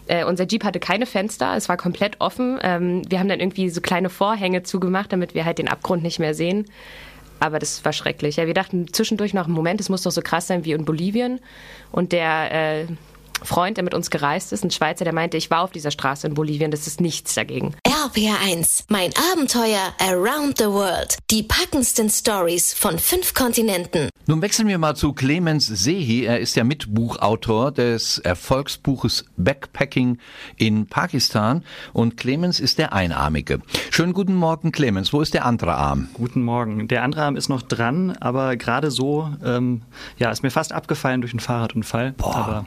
Äh, 0.09 0.25
unser 0.25 0.47
Jeep 0.47 0.63
hatte 0.63 0.79
keine 0.79 1.07
Fenster, 1.07 1.57
es 1.57 1.69
war 1.69 1.77
komplett 1.77 2.21
offen. 2.21 2.59
Ähm, 2.63 3.03
wir 3.09 3.19
haben 3.19 3.29
dann 3.29 3.41
irgendwie 3.41 3.71
so 3.71 3.81
kleine 3.81 4.11
Vorhänge 4.11 4.63
zugemacht, 4.63 5.13
damit 5.13 5.35
wir 5.35 5.45
halt 5.45 5.59
den 5.59 5.69
Abgrund 5.69 6.03
nicht 6.03 6.19
mehr 6.19 6.35
sehen. 6.35 6.67
Aber 7.41 7.59
das 7.59 7.85
war 7.85 7.93
schrecklich. 7.93 8.37
Ja, 8.37 8.47
wir 8.47 8.55
dachten 8.55 8.93
zwischendurch 8.93 9.33
noch, 9.33 9.47
Moment, 9.47 9.81
es 9.81 9.89
muss 9.89 10.03
doch 10.03 10.11
so 10.11 10.23
krass 10.23 10.47
sein 10.47 10.65
wie 10.65 10.73
in 10.73 10.85
Bolivien. 10.85 11.41
Und 11.93 12.13
der 12.13 12.53
äh, 12.53 12.87
Freund, 13.43 13.77
der 13.77 13.85
mit 13.85 13.95
uns 13.95 14.11
gereist 14.11 14.53
ist, 14.53 14.65
ein 14.65 14.71
Schweizer, 14.71 15.05
der 15.05 15.15
meinte, 15.15 15.37
ich 15.37 15.51
war 15.51 15.63
auf 15.63 15.71
dieser 15.71 15.91
Straße 15.91 16.27
in 16.27 16.35
Bolivien, 16.35 16.71
das 16.71 16.87
ist 16.87 17.01
nichts 17.01 17.35
dagegen. 17.35 17.75
RPR1, 17.87 18.85
mein 18.89 19.11
Abenteuer 19.33 19.93
around 19.99 20.59
the 20.59 20.67
world. 20.67 21.17
Die 21.31 21.43
packendsten 21.43 22.09
Stories 22.11 22.75
von 22.75 22.99
fünf 22.99 23.35
Kontinenten. 23.35 24.09
Nun 24.27 24.43
wechseln 24.43 24.69
wir 24.69 24.79
mal 24.79 24.95
zu 24.95 25.13
Clemens 25.13 25.67
Sehi. 25.67 26.25
Er 26.25 26.39
ist 26.41 26.55
ja 26.55 26.65
Mitbuchautor 26.65 27.73
des 27.73 28.19
Erfolgsbuches 28.19 29.25
Backpacking 29.37 30.19
in 30.57 30.87
Pakistan. 30.87 31.65
Und 31.93 32.17
Clemens 32.17 32.61
ist 32.61 32.79
der 32.79 32.93
Einarmige. 32.93 33.61
Schönen 33.91 34.13
guten 34.13 34.35
Morgen, 34.35 34.71
Clemens. 34.71 35.13
Wo 35.13 35.21
ist 35.21 35.35
der 35.35 35.47
andere 35.47 35.75
Arm? 35.75 36.09
Guten 36.13 36.43
Morgen. 36.43 36.89
Der 36.89 37.03
andere 37.03 37.23
Arm 37.23 37.37
ist 37.37 37.49
noch 37.49 37.63
dran, 37.63 38.17
aber 38.21 38.57
gerade 38.57 38.91
so, 38.91 39.31
ähm, 39.45 39.83
ja, 40.19 40.31
ist 40.31 40.43
mir 40.43 40.51
fast 40.51 40.73
abgefallen 40.73 41.21
durch 41.21 41.33
einen 41.33 41.41
Fahrradunfall. 41.41 42.13
Boah. 42.13 42.37
Aber 42.37 42.67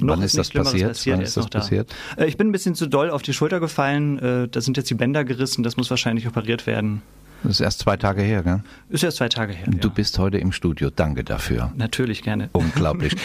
noch 0.00 0.16
Wann 0.16 0.22
ist 0.22 0.36
das 0.38 0.48
Schlimmeres 0.48 0.72
passiert? 0.82 1.16
Wann 1.18 1.24
ist 1.24 1.36
das 1.36 1.44
noch 1.44 1.50
da. 1.50 1.58
passiert? 1.60 1.94
Äh, 2.16 2.26
Ich 2.26 2.36
bin 2.36 2.48
ein 2.48 2.52
bisschen 2.52 2.74
zu 2.74 2.86
doll 2.86 3.10
auf 3.10 3.22
die 3.22 3.32
Schulter 3.32 3.60
gefallen. 3.60 4.18
Äh, 4.18 4.48
Da 4.48 4.60
sind 4.60 4.76
jetzt 4.76 4.90
die 4.90 4.94
Bänder 4.94 5.24
gerissen. 5.24 5.62
Das 5.62 5.76
muss 5.76 5.90
wahrscheinlich 5.90 6.26
operiert 6.26 6.66
werden. 6.66 7.02
Das 7.42 7.52
ist 7.52 7.60
erst 7.60 7.80
zwei 7.80 7.96
Tage 7.96 8.22
her, 8.22 8.42
gell? 8.42 8.60
Ist 8.88 9.02
erst 9.02 9.16
zwei 9.16 9.28
Tage 9.28 9.52
her. 9.52 9.66
Du 9.68 9.88
ja. 9.88 9.94
bist 9.94 10.18
heute 10.18 10.38
im 10.38 10.52
Studio. 10.52 10.90
Danke 10.90 11.24
dafür. 11.24 11.72
Natürlich 11.76 12.22
gerne. 12.22 12.50
Unglaublich. 12.52 13.16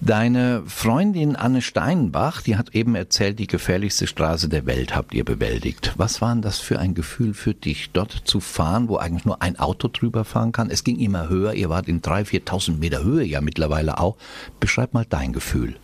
Deine 0.00 0.62
Freundin 0.66 1.36
Anne 1.36 1.60
Steinbach, 1.60 2.42
die 2.42 2.56
hat 2.56 2.74
eben 2.74 2.94
erzählt, 2.94 3.38
die 3.38 3.46
gefährlichste 3.46 4.06
Straße 4.06 4.48
der 4.48 4.66
Welt 4.66 4.96
habt 4.96 5.12
ihr 5.12 5.24
bewältigt. 5.24 5.92
Was 5.96 6.20
war 6.20 6.32
denn 6.32 6.42
das 6.42 6.60
für 6.60 6.78
ein 6.78 6.94
Gefühl 6.94 7.34
für 7.34 7.54
dich, 7.54 7.90
dort 7.92 8.12
zu 8.24 8.40
fahren, 8.40 8.88
wo 8.88 8.96
eigentlich 8.96 9.24
nur 9.24 9.42
ein 9.42 9.58
Auto 9.58 9.88
drüber 9.88 10.24
fahren 10.24 10.52
kann? 10.52 10.70
Es 10.70 10.84
ging 10.84 10.98
immer 10.98 11.28
höher, 11.28 11.54
ihr 11.54 11.68
wart 11.68 11.88
in 11.88 12.00
3.000, 12.00 12.44
4.000 12.46 12.78
Meter 12.78 13.04
Höhe 13.04 13.24
ja 13.24 13.40
mittlerweile 13.40 13.98
auch. 13.98 14.16
Beschreib 14.60 14.94
mal 14.94 15.04
dein 15.08 15.32
Gefühl. 15.32 15.76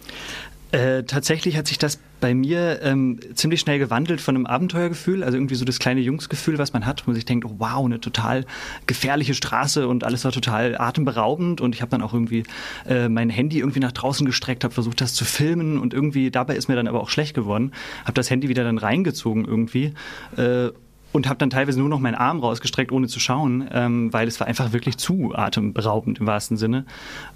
Äh, 0.75 1.04
tatsächlich 1.04 1.57
hat 1.57 1.69
sich 1.69 1.78
das 1.78 2.00
bei 2.19 2.35
mir 2.35 2.81
ähm, 2.83 3.21
ziemlich 3.35 3.61
schnell 3.61 3.78
gewandelt 3.78 4.21
von 4.21 4.35
einem 4.35 4.47
Abenteuergefühl, 4.47 5.23
also 5.23 5.37
irgendwie 5.37 5.54
so 5.54 5.64
das 5.64 5.78
kleine 5.78 6.00
Jungsgefühl, 6.00 6.59
was 6.59 6.73
man 6.73 6.85
hat, 6.85 7.07
wo 7.07 7.11
man 7.11 7.14
sich 7.14 7.25
denkt, 7.25 7.45
oh, 7.45 7.54
wow, 7.59 7.85
eine 7.85 8.00
total 8.00 8.45
gefährliche 8.88 9.35
Straße 9.35 9.87
und 9.87 10.02
alles 10.02 10.25
war 10.25 10.33
total 10.33 10.76
atemberaubend. 10.76 11.61
Und 11.61 11.76
ich 11.76 11.81
habe 11.81 11.90
dann 11.90 12.02
auch 12.02 12.12
irgendwie 12.12 12.43
äh, 12.88 13.09
mein 13.09 13.31
Handy 13.31 13.61
irgendwie 13.61 13.78
nach 13.78 13.93
draußen 13.93 14.26
gestreckt, 14.26 14.64
habe 14.64 14.75
versucht, 14.75 15.00
das 15.00 15.14
zu 15.14 15.25
filmen. 15.25 15.78
Und 15.78 15.95
irgendwie 15.95 16.33
dabei 16.33 16.57
ist 16.57 16.66
mir 16.66 16.75
dann 16.75 16.88
aber 16.88 17.00
auch 17.00 17.09
schlecht 17.09 17.35
geworden, 17.35 17.71
habe 18.02 18.14
das 18.14 18.28
Handy 18.28 18.49
wieder 18.49 18.64
dann 18.64 18.78
reingezogen 18.78 19.45
irgendwie. 19.45 19.95
Äh, 20.37 20.71
und 21.14 21.28
habe 21.28 21.38
dann 21.38 21.49
teilweise 21.49 21.78
nur 21.78 21.88
noch 21.88 22.00
meinen 22.00 22.16
Arm 22.16 22.40
rausgestreckt, 22.40 22.90
ohne 22.90 23.06
zu 23.06 23.21
schauen, 23.21 23.68
ähm, 23.73 24.12
weil 24.12 24.26
es 24.26 24.40
war 24.40 24.49
einfach 24.49 24.73
wirklich 24.73 24.97
zu 24.99 25.33
atemberaubend 25.35 26.18
im 26.18 26.26
wahrsten 26.26 26.56
Sinne. 26.56 26.85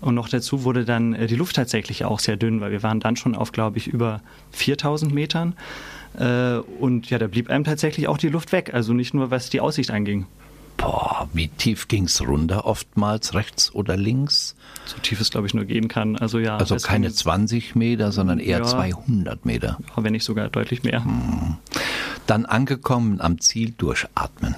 Und 0.00 0.16
noch 0.16 0.28
dazu 0.28 0.64
wurde 0.64 0.84
dann 0.84 1.14
äh, 1.14 1.28
die 1.28 1.36
Luft 1.36 1.54
tatsächlich 1.54 2.04
auch 2.04 2.18
sehr 2.18 2.36
dünn, 2.36 2.60
weil 2.60 2.72
wir 2.72 2.82
waren 2.82 2.98
dann 2.98 3.14
schon 3.14 3.36
auf, 3.36 3.52
glaube 3.52 3.78
ich, 3.78 3.86
über 3.86 4.20
4000 4.50 5.14
Metern. 5.14 5.54
Äh, 6.18 6.56
und 6.80 7.08
ja, 7.08 7.18
da 7.18 7.28
blieb 7.28 7.50
einem 7.50 7.62
tatsächlich 7.62 8.08
auch 8.08 8.18
die 8.18 8.28
Luft 8.28 8.50
weg, 8.50 8.74
also 8.74 8.92
nicht 8.94 9.14
nur 9.14 9.30
was 9.30 9.48
die 9.48 9.60
Aussicht 9.60 9.92
anging. 9.92 10.26
Boah, 10.76 11.28
wie 11.32 11.48
tief 11.48 11.88
ging's 11.88 12.20
runter? 12.20 12.64
Oftmals 12.64 13.34
rechts 13.34 13.74
oder 13.74 13.96
links? 13.96 14.54
So 14.86 14.96
tief 14.98 15.20
es, 15.20 15.30
glaube 15.30 15.46
ich, 15.48 15.54
nur 15.54 15.64
gehen 15.64 15.88
kann. 15.88 16.16
Also 16.16 16.38
ja. 16.38 16.56
Also 16.56 16.76
keine 16.76 17.08
ging- 17.08 17.16
20 17.16 17.74
Meter, 17.74 18.10
sondern 18.12 18.38
eher 18.38 18.58
Ja. 18.58 18.64
200 18.64 19.44
Meter. 19.44 19.78
wenn 19.96 20.12
nicht 20.12 20.24
sogar 20.24 20.48
deutlich 20.48 20.82
mehr. 20.84 21.04
Dann 22.28 22.44
angekommen 22.44 23.20
am 23.22 23.40
Ziel 23.40 23.72
durchatmen. 23.76 24.54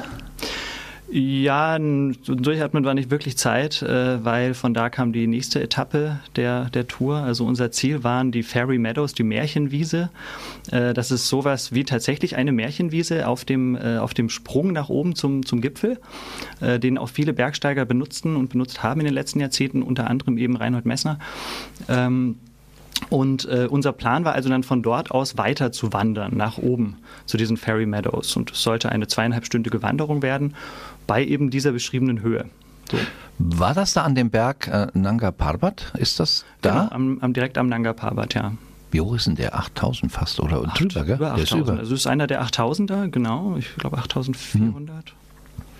Ja, 1.13 1.77
durchatmen 1.77 2.85
war 2.85 2.95
nicht 2.95 3.11
wirklich 3.11 3.37
Zeit, 3.37 3.83
äh, 3.83 4.25
weil 4.25 4.55
von 4.55 4.75
da 4.75 4.91
kam 4.91 5.13
die 5.13 5.27
nächste 5.27 5.61
Etappe 5.61 6.21
der, 6.37 6.71
der 6.71 6.87
Tour. 6.87 7.17
Also 7.17 7.45
unser 7.47 7.73
Ziel 7.73 8.05
waren 8.05 8.31
die 8.31 8.45
Fairy 8.45 8.79
Meadows, 8.79 9.13
die 9.13 9.25
Märchenwiese. 9.25 10.11
Äh, 10.71 10.95
Das 10.95 11.11
ist 11.13 11.29
sowas 11.29 11.73
wie 11.73 11.85
tatsächlich 11.85 12.37
eine 12.37 12.53
Märchenwiese 12.53 13.27
auf 13.27 13.45
dem, 13.45 13.77
äh, 13.77 13.99
auf 13.99 14.15
dem 14.15 14.29
Sprung 14.29 14.73
nach 14.73 14.89
oben 14.89 15.15
zum, 15.15 15.47
zum 15.47 15.61
Gipfel, 15.61 15.99
den 16.61 16.99
auch 16.99 17.09
viele 17.09 17.33
Bergsteiger 17.33 17.85
benutzten 17.85 18.37
und 18.37 18.51
benutzt 18.51 18.83
haben 18.83 19.01
in 19.01 19.07
den 19.07 19.15
letzten 19.15 19.41
Jahrzehnten, 19.41 19.83
unter 19.83 20.11
anderem 20.11 20.39
eben 20.39 20.57
Reinhold 20.57 20.87
Messner. 20.87 21.19
Und 23.09 23.47
äh, 23.47 23.67
unser 23.69 23.93
Plan 23.93 24.25
war 24.25 24.35
also 24.35 24.49
dann 24.49 24.63
von 24.63 24.83
dort 24.83 25.11
aus 25.11 25.37
weiter 25.37 25.73
zu 25.73 25.93
wandern, 25.93 26.37
nach 26.37 26.59
oben 26.59 26.99
zu 27.27 27.37
diesen 27.37 27.57
Fairy 27.57 27.87
Meadows. 27.87 28.37
Und 28.37 28.53
es 28.53 28.63
sollte 28.63 28.91
eine 28.91 29.07
zweieinhalbstündige 29.07 29.83
Wanderung 29.83 30.23
werden 30.23 30.55
bei 31.07 31.25
eben 31.25 31.51
dieser 31.51 31.73
beschriebenen 31.73 32.21
Höhe. 32.23 32.45
So, 32.91 32.99
War 33.39 33.75
das 33.75 33.95
da 33.95 34.03
an 34.03 34.15
dem 34.15 34.31
Berg 34.31 34.69
äh, 34.69 34.89
Nanga 34.95 35.31
Parbat? 35.31 35.93
Ist 35.97 36.21
das 36.21 36.45
da? 36.61 36.71
Genau, 36.71 36.89
am, 36.93 37.19
am, 37.21 37.33
direkt 37.33 37.59
am 37.59 37.69
Nanga 37.69 37.93
Parbat, 37.93 38.35
ja. 38.35 38.53
Wie 38.91 39.01
hoch 39.01 39.15
ist 39.15 39.27
denn 39.27 39.37
der? 39.37 39.57
8000 39.57 40.11
fast 40.11 40.41
oder 40.41 40.63
drüber, 40.63 41.05
gell? 41.05 41.17
Über 41.17 41.35
Der 41.35 41.45
ist 41.45 41.53
8000. 41.53 41.79
Also 41.79 41.95
es 41.95 42.01
ist 42.01 42.07
einer 42.07 42.27
der 42.27 42.43
8000er, 42.45 43.09
genau. 43.09 43.57
Ich 43.57 43.75
glaube 43.77 43.99
8400 43.99 45.15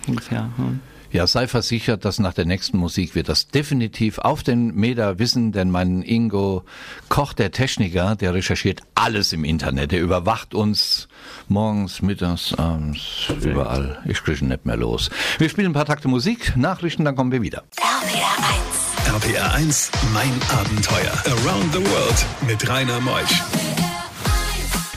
ungefähr. 0.07 0.49
Ja. 0.57 0.65
Ja, 1.11 1.27
sei 1.27 1.47
versichert, 1.47 2.05
dass 2.05 2.19
nach 2.19 2.33
der 2.33 2.45
nächsten 2.45 2.77
Musik 2.77 3.15
wir 3.15 3.23
das 3.23 3.49
definitiv 3.49 4.17
auf 4.17 4.43
den 4.43 4.73
Meter 4.75 5.19
wissen, 5.19 5.51
denn 5.51 5.69
mein 5.69 6.03
Ingo 6.03 6.63
Koch, 7.09 7.33
der 7.33 7.51
Techniker, 7.51 8.15
der 8.15 8.33
recherchiert 8.33 8.81
alles 8.95 9.33
im 9.33 9.43
Internet. 9.43 9.91
Der 9.91 9.99
überwacht 9.99 10.53
uns 10.53 11.09
morgens, 11.49 12.01
mittags, 12.01 12.53
abends, 12.53 13.27
überall. 13.43 14.01
Ich 14.05 14.23
kriege 14.23 14.39
ihn 14.39 14.47
nicht 14.47 14.65
mehr 14.65 14.77
los. 14.77 15.09
Wir 15.37 15.49
spielen 15.49 15.71
ein 15.71 15.73
paar 15.73 15.85
Takte 15.85 16.07
Musik, 16.07 16.55
Nachrichten, 16.55 17.03
dann 17.03 17.17
kommen 17.17 17.33
wir 17.33 17.41
wieder. 17.41 17.63
RPR 17.77 19.25
1. 19.25 19.25
RPR 19.25 19.53
1, 19.53 19.91
mein 20.13 20.31
Abenteuer. 20.57 21.11
Around 21.25 21.73
the 21.73 21.79
World 21.91 22.25
mit 22.47 22.69
Rainer 22.69 23.01
Meusch. 23.01 23.41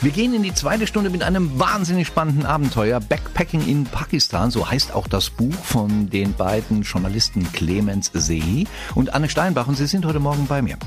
Wir 0.05 0.11
gehen 0.11 0.35
in 0.35 0.43
die 0.43 0.53
zweite 0.53 0.85
Stunde 0.85 1.09
mit 1.09 1.23
einem 1.23 1.59
wahnsinnig 1.59 2.05
spannenden 2.05 2.45
Abenteuer. 2.45 2.99
Backpacking 2.99 3.67
in 3.67 3.85
Pakistan, 3.85 4.51
so 4.51 4.69
heißt 4.69 4.93
auch 4.93 5.07
das 5.07 5.31
Buch 5.31 5.55
von 5.63 6.11
den 6.11 6.35
beiden 6.35 6.83
Journalisten 6.83 7.51
Clemens 7.53 8.11
Sehi 8.13 8.67
und 8.93 9.15
Anne 9.15 9.29
Steinbach. 9.29 9.65
Und 9.65 9.77
sie 9.77 9.87
sind 9.87 10.05
heute 10.05 10.19
Morgen 10.19 10.45
bei 10.45 10.61
mir. 10.61 10.77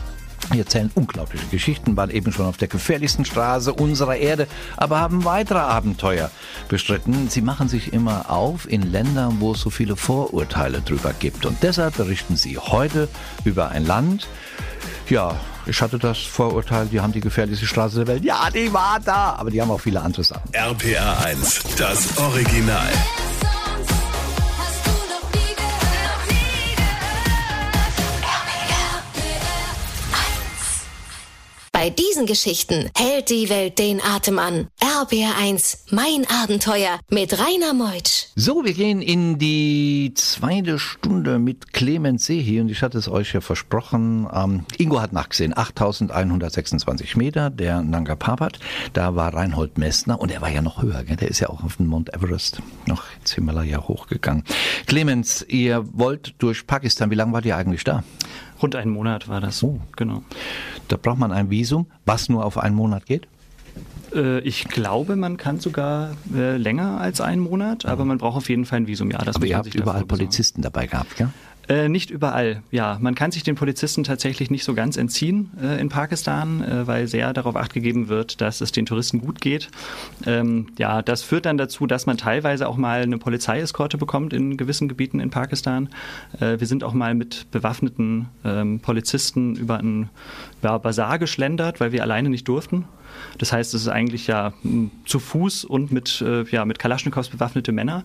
Sie 0.52 0.60
erzählen 0.60 0.92
unglaubliche 0.94 1.46
Geschichten, 1.46 1.96
waren 1.96 2.10
eben 2.10 2.30
schon 2.30 2.46
auf 2.46 2.58
der 2.58 2.68
gefährlichsten 2.68 3.24
Straße 3.24 3.74
unserer 3.74 4.14
Erde, 4.14 4.46
aber 4.76 5.00
haben 5.00 5.24
weitere 5.24 5.58
Abenteuer 5.58 6.30
bestritten. 6.68 7.28
Sie 7.28 7.42
machen 7.42 7.68
sich 7.68 7.92
immer 7.92 8.30
auf 8.30 8.70
in 8.70 8.82
Ländern, 8.82 9.38
wo 9.40 9.50
es 9.50 9.60
so 9.60 9.70
viele 9.70 9.96
Vorurteile 9.96 10.80
drüber 10.80 11.12
gibt. 11.12 11.44
Und 11.44 11.64
deshalb 11.64 11.96
berichten 11.96 12.36
sie 12.36 12.56
heute 12.56 13.08
über 13.44 13.70
ein 13.70 13.84
Land, 13.84 14.28
ja, 15.10 15.34
ich 15.66 15.80
hatte 15.82 15.98
das 15.98 16.18
Vorurteil, 16.18 16.86
die 16.86 17.00
haben 17.00 17.12
die 17.12 17.20
gefährlichste 17.20 17.66
Straße 17.66 17.96
der 17.96 18.06
Welt. 18.06 18.24
Ja, 18.24 18.48
die 18.50 18.72
war 18.72 18.98
da, 19.04 19.36
aber 19.38 19.50
die 19.50 19.60
haben 19.60 19.70
auch 19.70 19.80
viele 19.80 20.00
andere 20.00 20.24
Sachen. 20.24 20.42
RPR 20.52 21.24
1, 21.24 21.76
das 21.76 22.16
Original. 22.18 22.88
Bei 31.80 31.90
diesen 31.90 32.26
Geschichten 32.26 32.90
hält 32.96 33.30
die 33.30 33.48
Welt 33.50 33.78
den 33.78 34.00
Atem 34.02 34.40
an. 34.40 34.66
RBR1, 34.80 35.92
mein 35.92 36.26
Abenteuer 36.28 36.98
mit 37.08 37.38
Rainer 37.38 37.72
Meutsch. 37.72 38.26
So, 38.34 38.64
wir 38.64 38.72
gehen 38.72 39.00
in 39.00 39.38
die 39.38 40.10
zweite 40.16 40.80
Stunde 40.80 41.38
mit 41.38 41.72
Clemens 41.72 42.26
Sehi 42.26 42.60
und 42.60 42.68
ich 42.68 42.82
hatte 42.82 42.98
es 42.98 43.08
euch 43.08 43.32
ja 43.32 43.40
versprochen. 43.40 44.26
Ähm, 44.34 44.64
Ingo 44.76 45.00
hat 45.00 45.12
nachgesehen, 45.12 45.56
8126 45.56 47.14
Meter, 47.14 47.48
der 47.48 47.82
Nanga 47.82 48.16
Parbat. 48.16 48.58
Da 48.92 49.14
war 49.14 49.32
Reinhold 49.32 49.78
Messner 49.78 50.20
und 50.20 50.32
er 50.32 50.40
war 50.40 50.50
ja 50.50 50.62
noch 50.62 50.82
höher, 50.82 51.04
gell? 51.04 51.14
der 51.14 51.28
ist 51.28 51.38
ja 51.38 51.48
auch 51.48 51.62
auf 51.62 51.76
den 51.76 51.86
Mount 51.86 52.12
Everest 52.12 52.60
noch 52.86 53.04
ins 53.20 53.34
Himalaya 53.34 53.86
hochgegangen. 53.86 54.42
Clemens, 54.86 55.46
ihr 55.48 55.84
wollt 55.92 56.34
durch 56.38 56.66
Pakistan, 56.66 57.12
wie 57.12 57.14
lange 57.14 57.32
wart 57.34 57.44
ihr 57.44 57.56
eigentlich 57.56 57.84
da? 57.84 58.02
Rund 58.60 58.74
einen 58.74 58.90
Monat 58.90 59.28
war 59.28 59.40
das. 59.40 59.62
Oh. 59.62 59.78
Genau. 59.96 60.24
Da 60.88 60.96
braucht 60.96 61.18
man 61.18 61.32
ein 61.32 61.50
Visum, 61.50 61.86
was 62.04 62.28
nur 62.28 62.44
auf 62.44 62.58
einen 62.58 62.74
Monat 62.74 63.06
geht? 63.06 63.28
Äh, 64.14 64.40
ich 64.40 64.64
glaube, 64.68 65.16
man 65.16 65.36
kann 65.36 65.60
sogar 65.60 66.12
äh, 66.34 66.56
länger 66.56 67.00
als 67.00 67.20
einen 67.20 67.42
Monat, 67.42 67.84
aber 67.86 68.04
man 68.04 68.18
braucht 68.18 68.36
auf 68.38 68.48
jeden 68.48 68.64
Fall 68.64 68.80
ein 68.80 68.86
Visum. 68.86 69.10
Ja, 69.10 69.18
das 69.18 69.36
Aber 69.36 69.46
ihr 69.46 69.56
habt 69.56 69.74
überall. 69.74 70.04
Polizisten 70.04 70.62
dabei 70.62 70.86
gehabt, 70.86 71.16
gell? 71.16 71.28
Äh, 71.68 71.90
nicht 71.90 72.10
überall, 72.10 72.62
ja. 72.70 72.96
Man 73.00 73.14
kann 73.14 73.30
sich 73.30 73.42
den 73.42 73.54
Polizisten 73.54 74.02
tatsächlich 74.02 74.50
nicht 74.50 74.64
so 74.64 74.74
ganz 74.74 74.96
entziehen 74.96 75.50
äh, 75.62 75.78
in 75.78 75.90
Pakistan, 75.90 76.62
äh, 76.62 76.86
weil 76.86 77.06
sehr 77.08 77.34
darauf 77.34 77.56
acht 77.56 77.74
gegeben 77.74 78.08
wird, 78.08 78.40
dass 78.40 78.62
es 78.62 78.72
den 78.72 78.86
Touristen 78.86 79.20
gut 79.20 79.42
geht. 79.42 79.68
Ähm, 80.24 80.68
ja, 80.78 81.02
das 81.02 81.22
führt 81.22 81.44
dann 81.44 81.58
dazu, 81.58 81.86
dass 81.86 82.06
man 82.06 82.16
teilweise 82.16 82.68
auch 82.68 82.78
mal 82.78 83.02
eine 83.02 83.18
Polizeieskorte 83.18 83.98
bekommt 83.98 84.32
in 84.32 84.56
gewissen 84.56 84.88
Gebieten 84.88 85.20
in 85.20 85.28
Pakistan. 85.28 85.90
Äh, 86.40 86.58
wir 86.58 86.66
sind 86.66 86.84
auch 86.84 86.94
mal 86.94 87.14
mit 87.14 87.50
bewaffneten 87.50 88.28
ähm, 88.44 88.80
Polizisten 88.80 89.54
über 89.54 89.78
einen 89.78 90.08
ja, 90.62 90.78
Bazar 90.78 91.18
geschlendert, 91.18 91.80
weil 91.80 91.92
wir 91.92 92.02
alleine 92.02 92.30
nicht 92.30 92.48
durften. 92.48 92.86
Das 93.38 93.52
heißt, 93.52 93.74
es 93.74 93.82
ist 93.82 93.88
eigentlich 93.88 94.26
ja 94.26 94.52
m, 94.64 94.90
zu 95.04 95.18
Fuß 95.18 95.64
und 95.64 95.92
mit, 95.92 96.20
äh, 96.20 96.44
ja, 96.44 96.64
mit 96.64 96.78
Kalaschnikows 96.78 97.28
bewaffnete 97.28 97.72
Männer, 97.72 98.04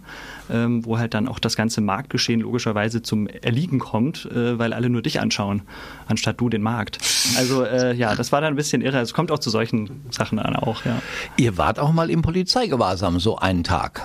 ähm, 0.51 0.85
wo 0.85 0.97
halt 0.97 1.13
dann 1.13 1.27
auch 1.27 1.39
das 1.39 1.55
ganze 1.55 1.81
Marktgeschehen 1.81 2.41
logischerweise 2.41 3.01
zum 3.01 3.27
Erliegen 3.27 3.79
kommt, 3.79 4.25
äh, 4.25 4.57
weil 4.59 4.73
alle 4.73 4.89
nur 4.89 5.01
dich 5.01 5.19
anschauen, 5.19 5.63
anstatt 6.07 6.39
du 6.39 6.49
den 6.49 6.61
Markt. 6.61 6.99
Also 7.37 7.63
äh, 7.63 7.95
ja, 7.95 8.15
das 8.15 8.31
war 8.31 8.41
dann 8.41 8.53
ein 8.53 8.57
bisschen 8.57 8.81
irre. 8.81 8.99
Es 8.99 9.13
kommt 9.13 9.31
auch 9.31 9.39
zu 9.39 9.49
solchen 9.49 10.01
Sachen 10.11 10.37
dann 10.37 10.55
auch, 10.55 10.85
ja. 10.85 11.01
Ihr 11.37 11.57
wart 11.57 11.79
auch 11.79 11.91
mal 11.91 12.09
im 12.09 12.21
Polizeigewahrsam, 12.21 13.19
so 13.19 13.37
einen 13.37 13.63
Tag. 13.63 14.01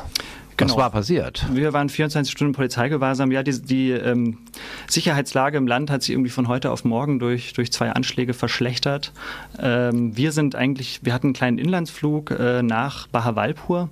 Was 0.59 0.73
Genau. 0.73 0.77
war 0.83 0.91
passiert? 0.91 1.47
Wir 1.53 1.73
waren 1.73 1.89
24 1.89 2.33
Stunden 2.33 2.53
Polizeigewahrsam. 2.53 3.31
Ja, 3.31 3.45
die, 3.45 3.63
die 3.63 3.91
ähm, 3.93 4.39
Sicherheitslage 4.89 5.57
im 5.57 5.69
Land 5.69 5.89
hat 5.91 6.03
sich 6.03 6.11
irgendwie 6.11 6.31
von 6.31 6.49
heute 6.49 6.73
auf 6.73 6.85
morgen 6.85 7.21
durch, 7.21 7.53
durch 7.53 7.71
zwei 7.71 7.93
Anschläge 7.93 8.35
verschlechtert. 8.35 9.13
Ähm, 9.61 10.17
wir 10.17 10.33
sind 10.33 10.57
eigentlich, 10.57 11.01
wir 11.05 11.15
hatten 11.15 11.29
einen 11.29 11.35
kleinen 11.35 11.59
Inlandsflug 11.59 12.33
äh, 12.33 12.63
nach 12.63 13.07
Bahawalpur 13.07 13.89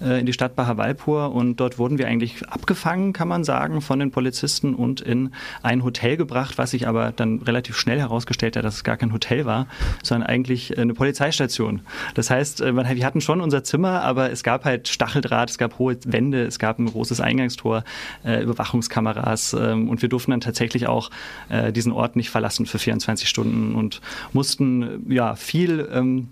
in 0.00 0.26
die 0.26 0.32
Stadt 0.32 0.54
Bahawalpur 0.54 1.32
und 1.32 1.56
dort 1.56 1.78
wurden 1.78 1.98
wir 1.98 2.06
eigentlich 2.06 2.46
abgefangen, 2.48 3.12
kann 3.12 3.28
man 3.28 3.44
sagen, 3.44 3.80
von 3.80 3.98
den 3.98 4.10
Polizisten 4.10 4.74
und 4.74 5.00
in 5.00 5.30
ein 5.62 5.82
Hotel 5.82 6.16
gebracht, 6.16 6.58
was 6.58 6.70
sich 6.70 6.86
aber 6.86 7.12
dann 7.12 7.40
relativ 7.40 7.76
schnell 7.76 7.98
herausgestellt 7.98 8.56
hat, 8.56 8.64
dass 8.64 8.76
es 8.76 8.84
gar 8.84 8.96
kein 8.96 9.12
Hotel 9.12 9.44
war, 9.44 9.66
sondern 10.02 10.28
eigentlich 10.28 10.78
eine 10.78 10.94
Polizeistation. 10.94 11.80
Das 12.14 12.30
heißt, 12.30 12.60
äh, 12.60 12.74
wir 12.74 13.06
hatten 13.06 13.20
schon 13.20 13.40
unser 13.40 13.64
Zimmer, 13.64 14.02
aber 14.02 14.30
es 14.30 14.42
gab 14.42 14.64
halt 14.64 14.88
Stacheldraht, 14.88 15.50
es 15.50 15.58
gab 15.58 15.78
hohe 15.78 15.96
Wände, 16.04 16.44
es 16.44 16.58
gab 16.58 16.78
ein 16.78 16.86
großes 16.86 17.20
Eingangstor, 17.20 17.84
äh, 18.24 18.42
Überwachungskameras 18.42 19.54
ähm, 19.54 19.88
und 19.88 20.02
wir 20.02 20.08
durften 20.08 20.30
dann 20.30 20.40
tatsächlich 20.40 20.86
auch 20.86 21.10
äh, 21.48 21.72
diesen 21.72 21.92
Ort 21.92 22.16
nicht 22.16 22.30
verlassen 22.30 22.66
für 22.66 22.78
24 22.78 23.28
Stunden 23.28 23.74
und 23.74 24.00
mussten 24.32 25.10
äh, 25.10 25.14
ja 25.14 25.34
viel 25.34 25.88
ähm, 25.92 26.28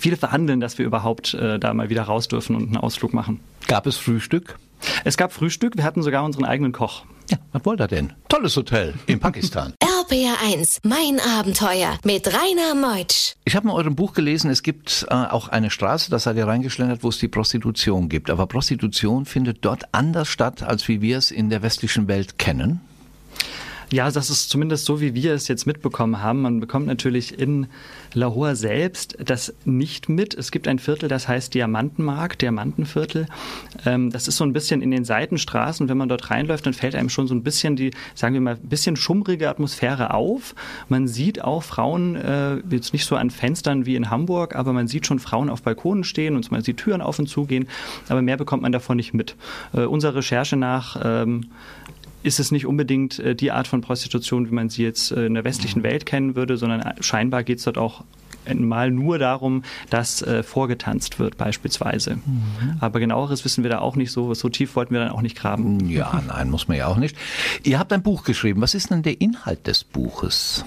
viele 0.00 0.16
verhandeln, 0.16 0.60
dass 0.60 0.78
wir 0.78 0.86
überhaupt 0.86 1.34
äh, 1.34 1.58
da 1.58 1.74
mal 1.74 1.90
wieder 1.90 2.02
raus 2.02 2.28
dürfen 2.28 2.56
und 2.56 2.66
einen 2.66 2.76
Ausflug 2.76 3.12
machen. 3.14 3.40
Gab 3.66 3.86
es 3.86 3.96
Frühstück? 3.96 4.58
Es 5.04 5.16
gab 5.16 5.32
Frühstück, 5.32 5.76
wir 5.76 5.84
hatten 5.84 6.02
sogar 6.02 6.24
unseren 6.24 6.44
eigenen 6.44 6.72
Koch. 6.72 7.04
Ja, 7.30 7.38
was 7.52 7.64
wollt 7.64 7.80
ihr 7.80 7.88
denn? 7.88 8.12
Tolles 8.28 8.56
Hotel 8.56 8.94
in 9.06 9.20
Pakistan. 9.20 9.74
RBR1, 9.82 10.80
mein 10.82 11.20
Abenteuer 11.20 11.96
mit 12.04 12.26
Rainer 12.26 12.74
Meutsch. 12.74 13.34
Ich 13.44 13.54
habe 13.54 13.68
in 13.68 13.72
eurem 13.72 13.94
Buch 13.94 14.12
gelesen, 14.12 14.50
es 14.50 14.62
gibt 14.62 15.06
äh, 15.08 15.14
auch 15.14 15.48
eine 15.48 15.70
Straße, 15.70 16.10
da 16.10 16.18
seid 16.18 16.36
ihr 16.36 16.46
reingeschlendert, 16.46 17.02
wo 17.02 17.08
es 17.08 17.18
die 17.18 17.28
Prostitution 17.28 18.08
gibt. 18.08 18.28
Aber 18.28 18.46
Prostitution 18.46 19.24
findet 19.24 19.64
dort 19.64 19.84
anders 19.92 20.28
statt, 20.28 20.62
als 20.62 20.88
wie 20.88 21.00
wir 21.00 21.18
es 21.18 21.30
in 21.30 21.50
der 21.50 21.62
westlichen 21.62 22.08
Welt 22.08 22.38
kennen. 22.38 22.80
Ja, 23.92 24.10
das 24.10 24.30
ist 24.30 24.48
zumindest 24.48 24.86
so, 24.86 25.02
wie 25.02 25.12
wir 25.12 25.34
es 25.34 25.48
jetzt 25.48 25.66
mitbekommen 25.66 26.22
haben. 26.22 26.40
Man 26.40 26.60
bekommt 26.60 26.86
natürlich 26.86 27.38
in 27.38 27.66
Lahore 28.14 28.56
selbst 28.56 29.18
das 29.22 29.54
nicht 29.66 30.08
mit. 30.08 30.32
Es 30.32 30.50
gibt 30.50 30.66
ein 30.66 30.78
Viertel, 30.78 31.10
das 31.10 31.28
heißt 31.28 31.52
Diamantenmarkt, 31.52 32.40
Diamantenviertel. 32.40 33.26
Ähm, 33.84 34.08
das 34.08 34.28
ist 34.28 34.38
so 34.38 34.44
ein 34.44 34.54
bisschen 34.54 34.80
in 34.80 34.90
den 34.90 35.04
Seitenstraßen. 35.04 35.90
Wenn 35.90 35.98
man 35.98 36.08
dort 36.08 36.30
reinläuft, 36.30 36.64
dann 36.64 36.72
fällt 36.72 36.94
einem 36.94 37.10
schon 37.10 37.26
so 37.26 37.34
ein 37.34 37.42
bisschen 37.42 37.76
die, 37.76 37.90
sagen 38.14 38.32
wir 38.32 38.40
mal, 38.40 38.54
ein 38.54 38.66
bisschen 38.66 38.96
schummrige 38.96 39.50
Atmosphäre 39.50 40.14
auf. 40.14 40.54
Man 40.88 41.06
sieht 41.06 41.44
auch 41.44 41.62
Frauen, 41.62 42.16
äh, 42.16 42.62
jetzt 42.70 42.94
nicht 42.94 43.04
so 43.04 43.16
an 43.16 43.28
Fenstern 43.28 43.84
wie 43.84 43.96
in 43.96 44.08
Hamburg, 44.08 44.56
aber 44.56 44.72
man 44.72 44.88
sieht 44.88 45.06
schon 45.06 45.18
Frauen 45.18 45.50
auf 45.50 45.60
Balkonen 45.60 46.04
stehen 46.04 46.34
und 46.34 46.50
man 46.50 46.62
sieht 46.62 46.78
Türen 46.78 47.02
auf 47.02 47.18
und 47.18 47.26
zu 47.26 47.44
gehen. 47.44 47.68
Aber 48.08 48.22
mehr 48.22 48.38
bekommt 48.38 48.62
man 48.62 48.72
davon 48.72 48.96
nicht 48.96 49.12
mit. 49.12 49.36
Äh, 49.74 49.80
unserer 49.82 50.14
Recherche 50.14 50.56
nach 50.56 50.98
ähm, 51.04 51.50
ist 52.22 52.40
es 52.40 52.50
nicht 52.50 52.66
unbedingt 52.66 53.18
äh, 53.18 53.34
die 53.34 53.50
Art 53.50 53.66
von 53.66 53.80
Prostitution, 53.80 54.48
wie 54.48 54.54
man 54.54 54.68
sie 54.68 54.82
jetzt 54.82 55.12
äh, 55.12 55.26
in 55.26 55.34
der 55.34 55.44
westlichen 55.44 55.82
Welt 55.82 56.06
kennen 56.06 56.36
würde, 56.36 56.56
sondern 56.56 56.80
äh, 56.80 56.94
scheinbar 57.02 57.44
geht 57.44 57.58
es 57.58 57.64
dort 57.64 57.78
auch 57.78 58.04
mal 58.52 58.90
nur 58.90 59.18
darum, 59.18 59.62
dass 59.90 60.22
äh, 60.22 60.42
vorgetanzt 60.42 61.18
wird 61.18 61.36
beispielsweise. 61.36 62.18
Aber 62.80 62.98
genaueres 62.98 63.44
wissen 63.44 63.62
wir 63.62 63.70
da 63.70 63.78
auch 63.78 63.94
nicht 63.94 64.10
so. 64.10 64.34
So 64.34 64.48
tief 64.48 64.74
wollten 64.74 64.94
wir 64.94 65.00
dann 65.00 65.10
auch 65.10 65.22
nicht 65.22 65.36
graben. 65.36 65.88
Ja, 65.88 66.20
nein, 66.26 66.50
muss 66.50 66.68
man 66.68 66.76
ja 66.76 66.88
auch 66.88 66.96
nicht. 66.96 67.16
Ihr 67.62 67.78
habt 67.78 67.92
ein 67.92 68.02
Buch 68.02 68.24
geschrieben. 68.24 68.60
Was 68.60 68.74
ist 68.74 68.90
denn 68.90 69.02
der 69.02 69.20
Inhalt 69.20 69.66
des 69.66 69.84
Buches? 69.84 70.64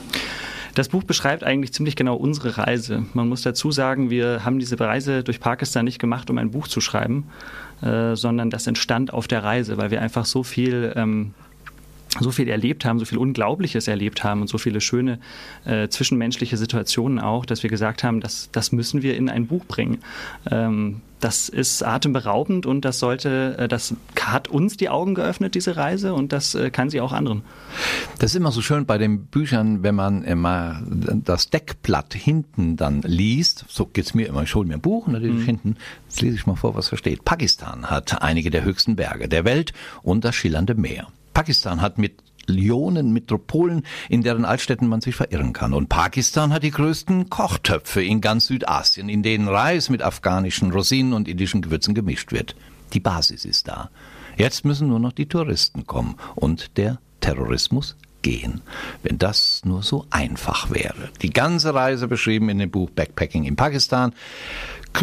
Das 0.74 0.90
Buch 0.90 1.04
beschreibt 1.04 1.44
eigentlich 1.44 1.74
ziemlich 1.74 1.96
genau 1.96 2.16
unsere 2.16 2.58
Reise. 2.58 3.06
Man 3.14 3.30
muss 3.30 3.44
dazu 3.44 3.72
sagen, 3.72 4.10
wir 4.10 4.44
haben 4.44 4.60
diese 4.60 4.78
Reise 4.78 5.24
durch 5.24 5.40
Pakistan 5.40 5.86
nicht 5.86 6.00
gemacht, 6.00 6.30
um 6.30 6.38
ein 6.38 6.52
Buch 6.52 6.68
zu 6.68 6.82
schreiben, 6.82 7.28
äh, 7.82 8.16
sondern 8.16 8.50
das 8.50 8.68
entstand 8.68 9.14
auf 9.14 9.28
der 9.28 9.42
Reise, 9.42 9.78
weil 9.78 9.90
wir 9.90 10.02
einfach 10.02 10.26
so 10.26 10.44
viel 10.44 10.92
ähm, 10.98 11.34
so 12.20 12.32
viel 12.32 12.48
erlebt 12.48 12.86
haben, 12.86 13.00
so 13.00 13.06
viel 13.06 13.18
Unglaubliches 13.18 13.88
erlebt 13.88 14.24
haben 14.24 14.42
und 14.42 14.48
so 14.48 14.58
viele 14.58 14.82
schöne 14.82 15.20
äh, 15.66 15.88
zwischenmenschliche 15.90 16.58
Situationen 16.58 17.20
auch, 17.20 17.46
dass 17.46 17.64
wir 17.64 17.70
gesagt 17.70 18.04
haben, 18.04 18.22
das, 18.22 18.50
das 18.52 18.72
müssen 18.72 19.02
wir 19.02 19.16
in 19.16 19.30
ein 19.30 19.48
Buch 19.48 19.66
bringen. 19.66 20.00
Ähm, 20.50 21.02
das 21.26 21.50
ist 21.50 21.82
atemberaubend 21.82 22.66
und 22.66 22.86
das 22.86 23.00
sollte, 23.00 23.56
äh, 23.58 23.68
das 23.68 23.96
hat 24.20 24.48
uns 24.48 24.78
die 24.78 24.90
Augen 24.90 25.16
geöffnet, 25.16 25.56
diese 25.56 25.76
Reise, 25.76 26.14
und 26.14 26.32
das 26.32 26.56
äh, 26.56 26.70
kann 26.70 26.90
sie 26.90 27.02
auch 27.02 27.14
anderen. 27.14 27.42
Das 28.20 28.32
ist 28.32 28.36
immer 28.36 28.52
so 28.52 28.62
schön 28.62 28.86
bei 28.86 28.98
den 28.98 29.26
Büchern, 29.26 29.82
wenn 29.82 29.96
man 29.96 30.24
immer 30.24 30.82
das 30.86 31.50
Deckblatt 31.50 32.14
hinten 32.14 32.76
dann 32.76 33.02
liest. 33.02 33.66
So 33.70 33.86
geht's 33.86 34.14
mir 34.14 34.28
immer. 34.28 34.44
Ich 34.44 34.54
hole 34.56 34.68
mir 34.68 34.76
ein 34.76 34.82
Buch 34.82 35.08
und 35.08 35.14
dann 35.14 35.24
lese 35.24 35.40
ich 35.40 35.46
hinten. 35.46 35.78
Jetzt 36.08 36.22
lese 36.22 36.36
ich 36.36 36.46
mal 36.46 36.56
vor, 36.56 36.76
was 36.76 36.90
da 36.90 36.98
steht. 36.98 37.26
Pakistan 37.26 37.90
hat 37.90 38.22
einige 38.22 38.50
der 38.52 38.64
höchsten 38.64 38.96
Berge 38.96 39.28
der 39.28 39.46
Welt 39.46 39.74
und 40.04 40.26
das 40.26 40.36
schillernde 40.36 40.76
Meer. 40.76 41.08
Pakistan 41.36 41.82
hat 41.82 41.98
Millionen 41.98 43.12
Metropolen, 43.12 43.84
in 44.08 44.24
deren 44.24 44.46
Altstädten 44.46 44.88
man 44.88 45.02
sich 45.02 45.16
verirren 45.16 45.52
kann. 45.52 45.74
Und 45.74 45.90
Pakistan 45.90 46.54
hat 46.54 46.64
die 46.64 46.72
größten 46.72 47.30
Kochtöpfe 47.30 48.02
in 48.02 48.22
ganz 48.22 48.48
Südasien, 48.48 49.10
in 49.10 49.22
denen 49.22 49.50
Reis 49.50 49.90
mit 49.90 50.02
afghanischen 50.02 50.72
Rosinen 50.72 51.12
und 51.12 51.28
indischen 51.28 51.62
Gewürzen 51.62 51.94
gemischt 51.94 52.32
wird. 52.32 52.56
Die 52.94 53.02
Basis 53.02 53.44
ist 53.44 53.68
da. 53.68 53.90
Jetzt 54.38 54.64
müssen 54.64 54.88
nur 54.88 55.00
noch 55.00 55.12
die 55.12 55.28
Touristen 55.28 55.86
kommen 55.86 56.16
und 56.36 56.78
der 56.78 57.00
Terrorismus 57.20 57.98
gehen. 58.22 58.62
Wenn 59.04 59.18
das 59.18 59.62
nur 59.66 59.84
so 59.84 60.06
einfach 60.12 60.72
wäre. 60.72 61.10
Die 61.22 61.32
ganze 61.32 61.74
Reise 61.74 62.08
beschrieben 62.08 62.48
in 62.48 62.60
dem 62.60 62.72
Buch 62.72 62.90
Backpacking 62.92 63.44
in 63.44 63.58
Pakistan. 63.58 64.14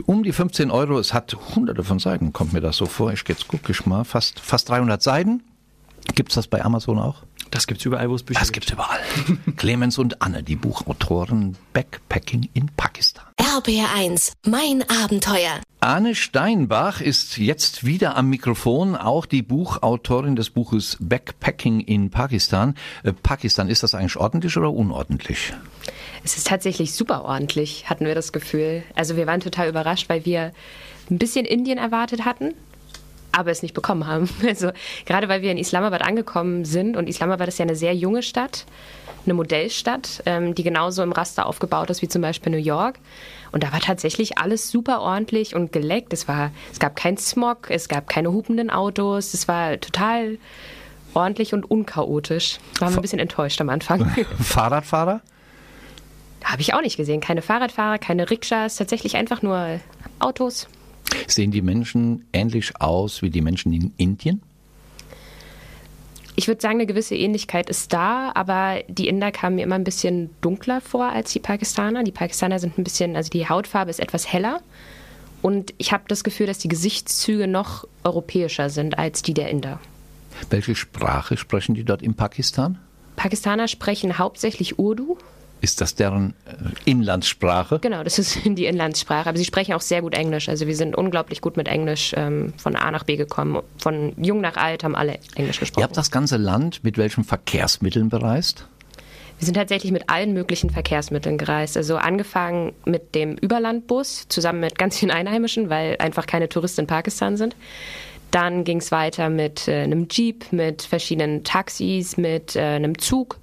Um 0.07 0.23
die 0.23 0.33
15 0.33 0.71
Euro, 0.71 0.99
es 0.99 1.13
hat 1.13 1.37
hunderte 1.55 1.85
von 1.85 1.99
Seiten, 1.99 2.33
kommt 2.33 2.55
mir 2.55 2.63
das 2.63 2.79
so 2.79 2.87
vor. 2.87 3.13
Ich 3.13 3.23
jetzt 3.29 3.49
gucke 3.49 3.73
ich 3.73 3.85
mal, 3.85 4.05
fast, 4.05 4.41
fast 4.41 4.71
300 4.71 5.03
Seiten. 5.03 5.43
Gibt's 6.15 6.35
das 6.35 6.47
bei 6.47 6.65
Amazon 6.65 6.99
auch? 6.99 7.23
Das 7.51 7.67
gibt's 7.67 7.85
überall, 7.85 8.09
wo 8.09 8.15
es 8.15 8.23
Bücher 8.23 8.41
Das 8.41 8.53
gibt's 8.53 8.73
überall. 8.73 9.01
Clemens 9.57 9.99
und 9.99 10.23
Anne, 10.23 10.43
die 10.43 10.57
Buchautoren 10.57 11.57
Backpacking 11.75 12.49
in 12.55 12.69
Pakistan. 12.77 13.25
RBR1, 13.39 14.33
mein 14.47 14.83
Abenteuer. 14.89 15.61
Anne 15.81 16.15
Steinbach 16.15 17.01
ist 17.01 17.37
jetzt 17.37 17.85
wieder 17.85 18.17
am 18.17 18.31
Mikrofon, 18.31 18.97
auch 18.97 19.27
die 19.27 19.43
Buchautorin 19.43 20.37
des 20.37 20.49
Buches 20.51 20.97
Backpacking 21.01 21.81
in 21.81 22.09
Pakistan. 22.09 22.75
Äh, 23.03 23.13
Pakistan, 23.13 23.69
ist 23.69 23.83
das 23.83 23.95
eigentlich 23.95 24.17
ordentlich 24.17 24.57
oder 24.57 24.73
unordentlich? 24.73 25.53
Es 26.25 26.37
ist 26.37 26.47
tatsächlich 26.47 26.95
super 26.95 27.25
ordentlich, 27.25 27.91
hatten 27.91 28.07
wir 28.07 28.15
das 28.15 28.33
Gefühl. 28.33 28.83
Also 28.95 29.17
wir 29.17 29.27
waren 29.27 29.41
total 29.41 29.69
überrascht, 29.69 30.09
weil 30.09 30.25
wir 30.25 30.53
ein 31.11 31.19
bisschen 31.19 31.45
Indien 31.45 31.79
erwartet 31.79 32.25
hatten, 32.25 32.55
aber 33.33 33.51
es 33.51 33.63
nicht 33.63 33.75
bekommen 33.75 34.07
haben. 34.07 34.29
Also 34.47 34.71
gerade 35.07 35.29
weil 35.29 35.41
wir 35.43 35.51
in 35.51 35.59
Islamabad 35.59 36.03
angekommen 36.03 36.65
sind 36.65 36.97
und 36.97 37.09
Islamabad 37.09 37.49
ist 37.49 37.59
ja 37.59 37.65
eine 37.65 37.77
sehr 37.77 37.95
junge 37.95 38.23
Stadt, 38.23 38.67
eine 39.25 39.35
Modellstadt, 39.35 40.23
ähm, 40.27 40.55
die 40.55 40.63
genauso 40.63 41.03
im 41.03 41.13
Raster 41.13 41.47
aufgebaut 41.47 41.91
ist 41.91 42.03
wie 42.03 42.09
zum 42.09 42.23
Beispiel 42.23 42.53
New 42.53 42.59
York. 42.59 42.99
Und 43.53 43.63
da 43.63 43.73
war 43.73 43.81
tatsächlich 43.81 44.39
alles 44.39 44.71
super 44.71 45.01
ordentlich 45.01 45.55
und 45.55 45.73
geleckt. 45.73 46.13
Es, 46.13 46.29
war, 46.29 46.51
es 46.73 46.79
gab 46.79 46.97
keinen 46.97 47.19
Smog, 47.19 47.71
es 47.71 47.89
gab 47.89 48.09
keine 48.09 48.33
hupenden 48.33 48.71
Autos, 48.71 49.35
es 49.35 49.49
war 49.49 49.79
total 49.81 50.39
ordentlich 51.15 51.55
und 51.55 51.71
unchaotisch. 51.71 52.59
Waren 52.79 52.93
wir 52.93 52.99
ein 52.99 53.03
bisschen 53.03 53.19
enttäuscht 53.19 53.61
am 53.61 53.69
Anfang. 53.69 54.07
Fahrradfahrer? 54.41 55.21
Habe 56.45 56.61
ich 56.61 56.75
auch 56.75 56.81
nicht 56.81 56.97
gesehen. 56.97 57.21
Keine 57.21 57.43
Fahrradfahrer, 57.43 57.99
keine 57.99 58.29
Rikschas, 58.29 58.77
tatsächlich 58.77 59.17
einfach 59.17 59.43
nur 59.43 59.81
Autos. 60.19 60.67
Sehen 61.27 61.51
die 61.51 61.63
Menschen 61.63 62.25
ähnlich 62.33 62.81
aus 62.81 63.23
wie 63.23 63.31
die 63.31 63.41
Menschen 63.41 63.73
in 63.73 63.93
Indien? 63.97 64.43
Ich 66.35 66.49
würde 66.49 66.61
sagen, 66.61 66.77
eine 66.77 66.87
gewisse 66.87 67.15
Ähnlichkeit 67.15 67.69
ist 67.69 67.93
da, 67.93 68.33
aber 68.35 68.83
die 68.89 69.07
Inder 69.07 69.31
kamen 69.31 69.57
mir 69.57 69.65
immer 69.65 69.75
ein 69.75 69.85
bisschen 69.85 70.31
dunkler 70.41 70.81
vor 70.81 71.13
als 71.13 71.33
die 71.33 71.41
Pakistaner. 71.41 72.05
Die 72.05 72.13
Pakistaner 72.13 72.59
sind 72.59 72.79
ein 72.79 72.85
bisschen, 72.85 73.17
also 73.17 73.29
die 73.29 73.49
Hautfarbe 73.49 73.91
ist 73.91 74.01
etwas 74.01 74.33
heller. 74.33 74.61
Und 75.43 75.75
ich 75.77 75.93
habe 75.93 76.05
das 76.09 76.25
Gefühl, 76.25 76.47
dass 76.47 76.59
die 76.59 76.69
Gesichtszüge 76.69 77.49
noch 77.49 77.87
europäischer 78.05 78.71
sind 78.71 78.99
als 78.99 79.23
die 79.23 79.35
der 79.35 79.51
Inder. 79.51 79.79
Welche 80.49 80.75
Sprache 80.75 81.37
sprechen 81.37 81.75
die 81.75 81.85
dort 81.85 82.01
in 82.01 82.15
Pakistan? 82.15 82.79
Pakistaner 83.17 83.69
sprechen 83.69 84.19
hauptsächlich 84.19 84.79
Urdu. 84.79 85.19
Ist 85.63 85.81
das 85.81 85.95
deren 85.95 86.35
äh, 86.45 86.91
Inlandssprache? 86.91 87.79
Genau, 87.79 88.03
das 88.03 88.19
ist 88.19 88.41
die 88.45 88.67
Inlandssprache. 88.67 89.29
Aber 89.29 89.39
sie 89.39 89.45
sprechen 89.45 89.75
auch 89.75 89.81
sehr 89.81 90.03
gut 90.03 90.13
Englisch. 90.13 90.49
Also 90.49 90.67
wir 90.67 90.75
sind 90.75 90.97
unglaublich 90.97 91.41
gut 91.41 91.57
mit 91.57 91.69
Englisch 91.69 92.13
ähm, 92.17 92.53
von 92.57 92.75
A 92.75 92.91
nach 92.91 93.05
B 93.05 93.17
gekommen. 93.17 93.63
Von 93.79 94.13
jung 94.21 94.41
nach 94.41 94.57
alt 94.57 94.83
haben 94.83 94.97
alle 94.97 95.21
Englisch 95.37 95.61
gesprochen. 95.61 95.81
Ihr 95.81 95.85
habt 95.85 95.97
das 95.97 96.11
ganze 96.11 96.37
Land 96.37 96.83
mit 96.83 96.99
welchen 96.99 97.23
Verkehrsmitteln 97.23 98.09
bereist? 98.09 98.67
Wir 99.39 99.47
sind 99.47 99.55
tatsächlich 99.55 99.93
mit 99.93 100.11
allen 100.11 100.33
möglichen 100.33 100.69
Verkehrsmitteln 100.71 101.39
gereist. 101.39 101.77
Also 101.77 101.97
angefangen 101.97 102.73
mit 102.85 103.15
dem 103.15 103.37
Überlandbus 103.37 104.27
zusammen 104.29 104.61
mit 104.61 104.79
ganz 104.79 104.99
vielen 104.99 105.13
Einheimischen, 105.13 105.71
weil 105.71 105.97
einfach 106.01 106.27
keine 106.27 106.49
Touristen 106.49 106.83
in 106.83 106.87
Pakistan 106.89 107.37
sind. 107.37 107.55
Dann 108.33 108.65
ging 108.65 108.79
es 108.79 108.91
weiter 108.91 109.29
mit 109.29 109.69
äh, 109.69 109.83
einem 109.83 110.09
Jeep, 110.11 110.53
mit 110.53 110.83
verschiedenen 110.83 111.45
Taxis, 111.45 112.17
mit 112.17 112.57
äh, 112.57 112.63
einem 112.63 112.99
Zug. 112.99 113.39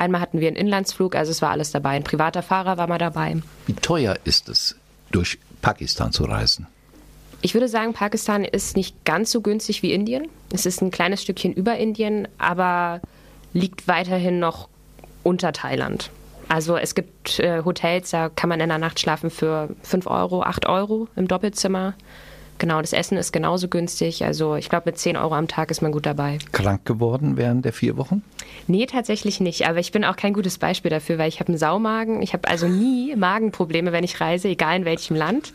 Einmal 0.00 0.22
hatten 0.22 0.40
wir 0.40 0.48
einen 0.48 0.56
Inlandsflug, 0.56 1.14
also 1.14 1.30
es 1.30 1.42
war 1.42 1.50
alles 1.50 1.72
dabei. 1.72 1.90
Ein 1.90 2.04
privater 2.04 2.42
Fahrer 2.42 2.78
war 2.78 2.86
mal 2.86 2.96
dabei. 2.96 3.36
Wie 3.66 3.74
teuer 3.74 4.16
ist 4.24 4.48
es, 4.48 4.74
durch 5.10 5.38
Pakistan 5.60 6.10
zu 6.10 6.24
reisen? 6.24 6.66
Ich 7.42 7.52
würde 7.52 7.68
sagen, 7.68 7.92
Pakistan 7.92 8.44
ist 8.46 8.78
nicht 8.78 9.04
ganz 9.04 9.30
so 9.30 9.42
günstig 9.42 9.82
wie 9.82 9.92
Indien. 9.92 10.28
Es 10.54 10.64
ist 10.64 10.80
ein 10.80 10.90
kleines 10.90 11.20
Stückchen 11.20 11.52
über 11.52 11.76
Indien, 11.76 12.28
aber 12.38 13.02
liegt 13.52 13.88
weiterhin 13.88 14.38
noch 14.38 14.70
unter 15.22 15.52
Thailand. 15.52 16.10
Also 16.48 16.78
es 16.78 16.94
gibt 16.94 17.38
äh, 17.38 17.62
Hotels, 17.62 18.08
da 18.08 18.30
kann 18.30 18.48
man 18.48 18.60
in 18.60 18.70
der 18.70 18.78
Nacht 18.78 19.00
schlafen 19.00 19.28
für 19.28 19.68
5 19.82 20.06
Euro, 20.06 20.42
8 20.42 20.64
Euro 20.64 21.08
im 21.14 21.28
Doppelzimmer. 21.28 21.92
Genau, 22.60 22.82
das 22.82 22.92
Essen 22.92 23.16
ist 23.16 23.32
genauso 23.32 23.68
günstig. 23.68 24.22
Also 24.22 24.54
ich 24.54 24.68
glaube, 24.68 24.90
mit 24.90 24.98
10 24.98 25.16
Euro 25.16 25.34
am 25.34 25.48
Tag 25.48 25.70
ist 25.70 25.80
man 25.80 25.92
gut 25.92 26.04
dabei. 26.04 26.36
Krank 26.52 26.84
geworden 26.84 27.38
während 27.38 27.64
der 27.64 27.72
vier 27.72 27.96
Wochen? 27.96 28.22
Nee, 28.66 28.84
tatsächlich 28.84 29.40
nicht. 29.40 29.66
Aber 29.66 29.78
ich 29.78 29.92
bin 29.92 30.04
auch 30.04 30.14
kein 30.14 30.34
gutes 30.34 30.58
Beispiel 30.58 30.90
dafür, 30.90 31.16
weil 31.16 31.30
ich 31.30 31.40
habe 31.40 31.48
einen 31.48 31.56
Saumagen. 31.56 32.20
Ich 32.20 32.34
habe 32.34 32.46
also 32.48 32.68
nie 32.68 33.16
Magenprobleme, 33.16 33.92
wenn 33.92 34.04
ich 34.04 34.20
reise, 34.20 34.48
egal 34.48 34.76
in 34.76 34.84
welchem 34.84 35.16
Land. 35.16 35.54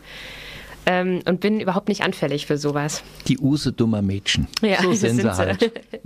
Ähm, 0.88 1.20
und 1.26 1.40
bin 1.40 1.58
überhaupt 1.58 1.88
nicht 1.88 2.02
anfällig 2.02 2.46
für 2.46 2.58
sowas. 2.58 3.02
Die 3.26 3.38
Use 3.38 3.72
dummer 3.72 4.02
Mädchen. 4.02 4.46
Ja, 4.62 4.80
so 4.82 4.92
sind 4.92 5.20
sie 5.20 5.36
halt. 5.36 5.72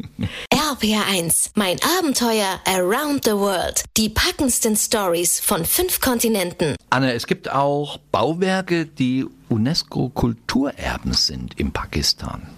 RPR1, 0.50 1.50
mein 1.54 1.76
Abenteuer 1.98 2.60
around 2.64 3.24
the 3.24 3.32
world. 3.32 3.84
Die 3.98 4.08
packendsten 4.08 4.76
Stories 4.76 5.38
von 5.38 5.66
fünf 5.66 6.00
Kontinenten. 6.00 6.76
Anne, 6.88 7.12
es 7.12 7.26
gibt 7.26 7.50
auch 7.52 7.98
Bauwerke, 8.10 8.86
die 8.86 9.26
UNESCO-Kulturerben 9.50 11.12
sind 11.12 11.58
in 11.58 11.72
Pakistan. 11.72 12.48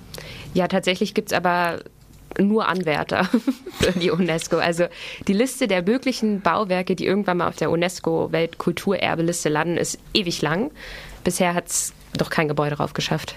Ja, 0.55 0.69
tatsächlich 0.69 1.15
gibt's 1.15 1.33
aber 1.33 1.81
nur 2.39 2.69
Anwärter 2.69 3.25
für 3.81 3.93
die 3.93 4.11
UNESCO. 4.11 4.59
Also 4.59 4.87
die 5.27 5.33
Liste 5.33 5.69
der 5.69 5.83
möglichen 5.83 6.41
Bauwerke, 6.41 6.97
die 6.97 7.07
irgendwann 7.07 7.39
mal 7.39 7.49
auf 7.49 7.57
der 7.57 7.71
UNESCO-Weltkulturerbeliste 7.71 9.49
landen, 9.49 9.77
ist 9.77 9.99
ewig 10.15 10.43
lang. 10.43 10.71
Bisher 11.25 11.55
hat's 11.55 11.93
doch 12.17 12.31
kein 12.31 12.49
Gebäude 12.49 12.77
drauf 12.77 12.93
geschafft. 12.95 13.35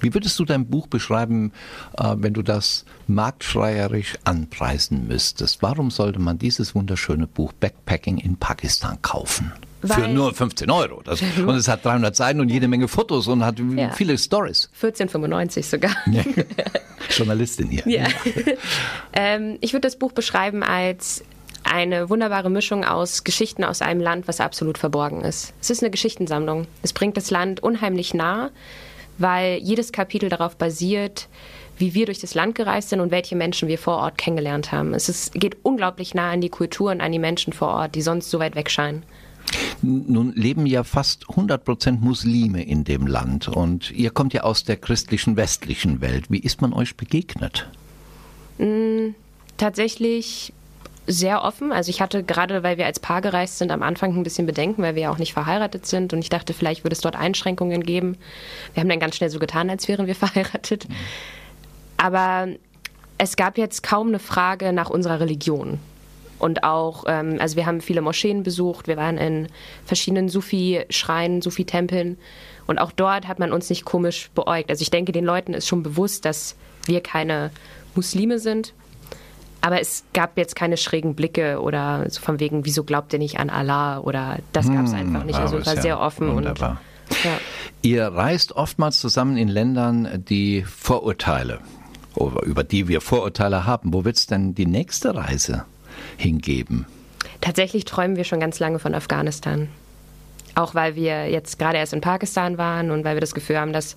Wie 0.00 0.14
würdest 0.14 0.38
du 0.38 0.44
dein 0.44 0.66
Buch 0.66 0.86
beschreiben, 0.86 1.50
äh, 1.98 2.14
wenn 2.18 2.32
du 2.34 2.42
das 2.42 2.84
marktschreierisch 3.08 4.14
anpreisen 4.22 5.08
müsstest? 5.08 5.60
Warum 5.60 5.90
sollte 5.90 6.20
man 6.20 6.38
dieses 6.38 6.76
wunderschöne 6.76 7.26
Buch 7.26 7.52
Backpacking 7.54 8.18
in 8.18 8.36
Pakistan 8.36 9.02
kaufen? 9.02 9.52
Für 9.82 9.88
Weil- 10.02 10.14
nur 10.14 10.32
15 10.34 10.70
Euro. 10.70 11.02
Das, 11.02 11.20
und 11.22 11.54
es 11.56 11.66
hat 11.66 11.84
300 11.84 12.14
Seiten 12.14 12.38
und 12.40 12.48
jede 12.50 12.68
Menge 12.68 12.86
Fotos 12.86 13.26
und 13.26 13.44
hat 13.44 13.58
Ja. 13.58 13.90
viele 13.90 14.16
Stories. 14.18 14.68
1495 14.74 15.66
sogar. 15.66 15.96
Journalistin 17.10 17.68
hier. 17.70 17.82
Ja. 17.86 18.06
ähm, 19.12 19.56
ich 19.60 19.72
würde 19.72 19.82
das 19.88 19.98
Buch 19.98 20.12
beschreiben 20.12 20.62
als 20.62 21.24
eine 21.70 22.10
wunderbare 22.10 22.50
Mischung 22.50 22.84
aus 22.84 23.24
Geschichten 23.24 23.64
aus 23.64 23.80
einem 23.80 24.00
Land, 24.00 24.26
was 24.28 24.40
absolut 24.40 24.76
verborgen 24.76 25.22
ist. 25.22 25.54
Es 25.60 25.70
ist 25.70 25.82
eine 25.82 25.90
Geschichtensammlung. 25.90 26.66
Es 26.82 26.92
bringt 26.92 27.16
das 27.16 27.30
Land 27.30 27.62
unheimlich 27.62 28.12
nah, 28.12 28.50
weil 29.18 29.58
jedes 29.58 29.92
Kapitel 29.92 30.28
darauf 30.28 30.56
basiert, 30.56 31.28
wie 31.78 31.94
wir 31.94 32.06
durch 32.06 32.18
das 32.18 32.34
Land 32.34 32.56
gereist 32.56 32.90
sind 32.90 33.00
und 33.00 33.10
welche 33.10 33.36
Menschen 33.36 33.68
wir 33.68 33.78
vor 33.78 33.98
Ort 33.98 34.18
kennengelernt 34.18 34.72
haben. 34.72 34.94
Es 34.94 35.08
ist, 35.08 35.32
geht 35.34 35.56
unglaublich 35.62 36.12
nah 36.12 36.30
an 36.30 36.40
die 36.40 36.48
Kultur 36.48 36.90
und 36.90 37.00
an 37.00 37.12
die 37.12 37.18
Menschen 37.18 37.52
vor 37.52 37.68
Ort, 37.68 37.94
die 37.94 38.02
sonst 38.02 38.30
so 38.30 38.38
weit 38.38 38.56
weg 38.56 38.70
scheinen. 38.70 39.04
Nun 39.80 40.34
leben 40.34 40.66
ja 40.66 40.84
fast 40.84 41.30
100 41.30 41.64
Prozent 41.64 42.02
Muslime 42.02 42.62
in 42.62 42.84
dem 42.84 43.06
Land 43.06 43.48
und 43.48 43.90
ihr 43.90 44.10
kommt 44.10 44.34
ja 44.34 44.42
aus 44.42 44.64
der 44.64 44.76
christlichen 44.76 45.36
westlichen 45.36 46.00
Welt. 46.00 46.26
Wie 46.30 46.40
ist 46.40 46.60
man 46.60 46.72
euch 46.72 46.96
begegnet? 46.96 47.68
tatsächlich 49.56 50.52
sehr 51.06 51.42
offen. 51.42 51.72
Also 51.72 51.90
ich 51.90 52.00
hatte 52.00 52.22
gerade, 52.22 52.62
weil 52.62 52.78
wir 52.78 52.86
als 52.86 53.00
Paar 53.00 53.20
gereist 53.20 53.58
sind, 53.58 53.72
am 53.72 53.82
Anfang 53.82 54.16
ein 54.16 54.22
bisschen 54.22 54.46
Bedenken, 54.46 54.82
weil 54.82 54.94
wir 54.94 55.02
ja 55.02 55.10
auch 55.10 55.18
nicht 55.18 55.32
verheiratet 55.32 55.86
sind. 55.86 56.12
Und 56.12 56.20
ich 56.20 56.28
dachte, 56.28 56.54
vielleicht 56.54 56.84
würde 56.84 56.94
es 56.94 57.00
dort 57.00 57.16
Einschränkungen 57.16 57.82
geben. 57.82 58.16
Wir 58.74 58.82
haben 58.82 58.88
dann 58.88 59.00
ganz 59.00 59.16
schnell 59.16 59.30
so 59.30 59.38
getan, 59.38 59.70
als 59.70 59.88
wären 59.88 60.06
wir 60.06 60.14
verheiratet. 60.16 60.86
Aber 61.96 62.48
es 63.18 63.36
gab 63.36 63.58
jetzt 63.58 63.82
kaum 63.82 64.08
eine 64.08 64.18
Frage 64.18 64.72
nach 64.72 64.88
unserer 64.88 65.20
Religion. 65.20 65.78
Und 66.38 66.64
auch, 66.64 67.04
ähm, 67.06 67.36
also 67.38 67.56
wir 67.56 67.66
haben 67.66 67.82
viele 67.82 68.00
Moscheen 68.00 68.42
besucht, 68.42 68.88
wir 68.88 68.96
waren 68.96 69.18
in 69.18 69.48
verschiedenen 69.84 70.30
Sufi-Schreinen, 70.30 71.42
Sufi-Tempeln. 71.42 72.16
Und 72.66 72.78
auch 72.78 72.92
dort 72.92 73.28
hat 73.28 73.38
man 73.38 73.52
uns 73.52 73.68
nicht 73.68 73.84
komisch 73.84 74.30
beäugt. 74.34 74.70
Also 74.70 74.80
ich 74.80 74.90
denke, 74.90 75.12
den 75.12 75.24
Leuten 75.24 75.52
ist 75.52 75.68
schon 75.68 75.82
bewusst, 75.82 76.24
dass 76.24 76.56
wir 76.86 77.02
keine 77.02 77.50
Muslime 77.94 78.38
sind. 78.38 78.72
Aber 79.60 79.80
es 79.80 80.04
gab 80.14 80.38
jetzt 80.38 80.56
keine 80.56 80.76
schrägen 80.76 81.14
Blicke 81.14 81.60
oder 81.60 82.08
so 82.08 82.20
von 82.20 82.40
wegen, 82.40 82.64
wieso 82.64 82.84
glaubt 82.84 83.12
ihr 83.12 83.18
nicht 83.18 83.38
an 83.38 83.50
Allah 83.50 83.98
oder 83.98 84.38
das 84.52 84.68
gab 84.68 84.86
es 84.86 84.94
einfach 84.94 85.24
nicht. 85.24 85.38
Also 85.38 85.58
es 85.58 85.66
war 85.66 85.74
ja 85.74 85.82
sehr 85.82 86.00
offen 86.00 86.34
wunderbar. 86.34 86.80
und 87.08 87.24
ja. 87.24 87.38
Ihr 87.82 88.06
reist 88.06 88.52
oftmals 88.52 89.00
zusammen 89.00 89.36
in 89.36 89.48
Ländern, 89.48 90.24
die 90.28 90.62
Vorurteile, 90.62 91.60
über 92.16 92.64
die 92.64 92.88
wir 92.88 93.00
Vorurteile 93.00 93.66
haben. 93.66 93.92
Wo 93.92 94.04
wird 94.04 94.16
es 94.16 94.26
denn 94.26 94.54
die 94.54 94.66
nächste 94.66 95.14
Reise 95.14 95.64
hingeben? 96.16 96.86
Tatsächlich 97.40 97.84
träumen 97.84 98.16
wir 98.16 98.24
schon 98.24 98.40
ganz 98.40 98.58
lange 98.60 98.78
von 98.78 98.94
Afghanistan. 98.94 99.68
Auch 100.54 100.74
weil 100.74 100.94
wir 100.94 101.30
jetzt 101.30 101.58
gerade 101.58 101.78
erst 101.78 101.92
in 101.92 102.00
Pakistan 102.00 102.58
waren 102.58 102.90
und 102.90 103.04
weil 103.04 103.16
wir 103.16 103.20
das 103.20 103.34
Gefühl 103.34 103.58
haben, 103.58 103.72
dass 103.72 103.96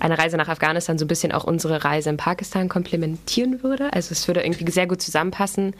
eine 0.00 0.18
Reise 0.18 0.36
nach 0.36 0.48
Afghanistan 0.48 0.98
so 0.98 1.04
ein 1.04 1.08
bisschen 1.08 1.32
auch 1.32 1.44
unsere 1.44 1.84
Reise 1.84 2.10
in 2.10 2.16
Pakistan 2.16 2.68
komplementieren 2.68 3.62
würde. 3.62 3.92
Also 3.92 4.12
es 4.12 4.26
würde 4.28 4.42
irgendwie 4.42 4.70
sehr 4.70 4.86
gut 4.86 5.02
zusammenpassen. 5.02 5.74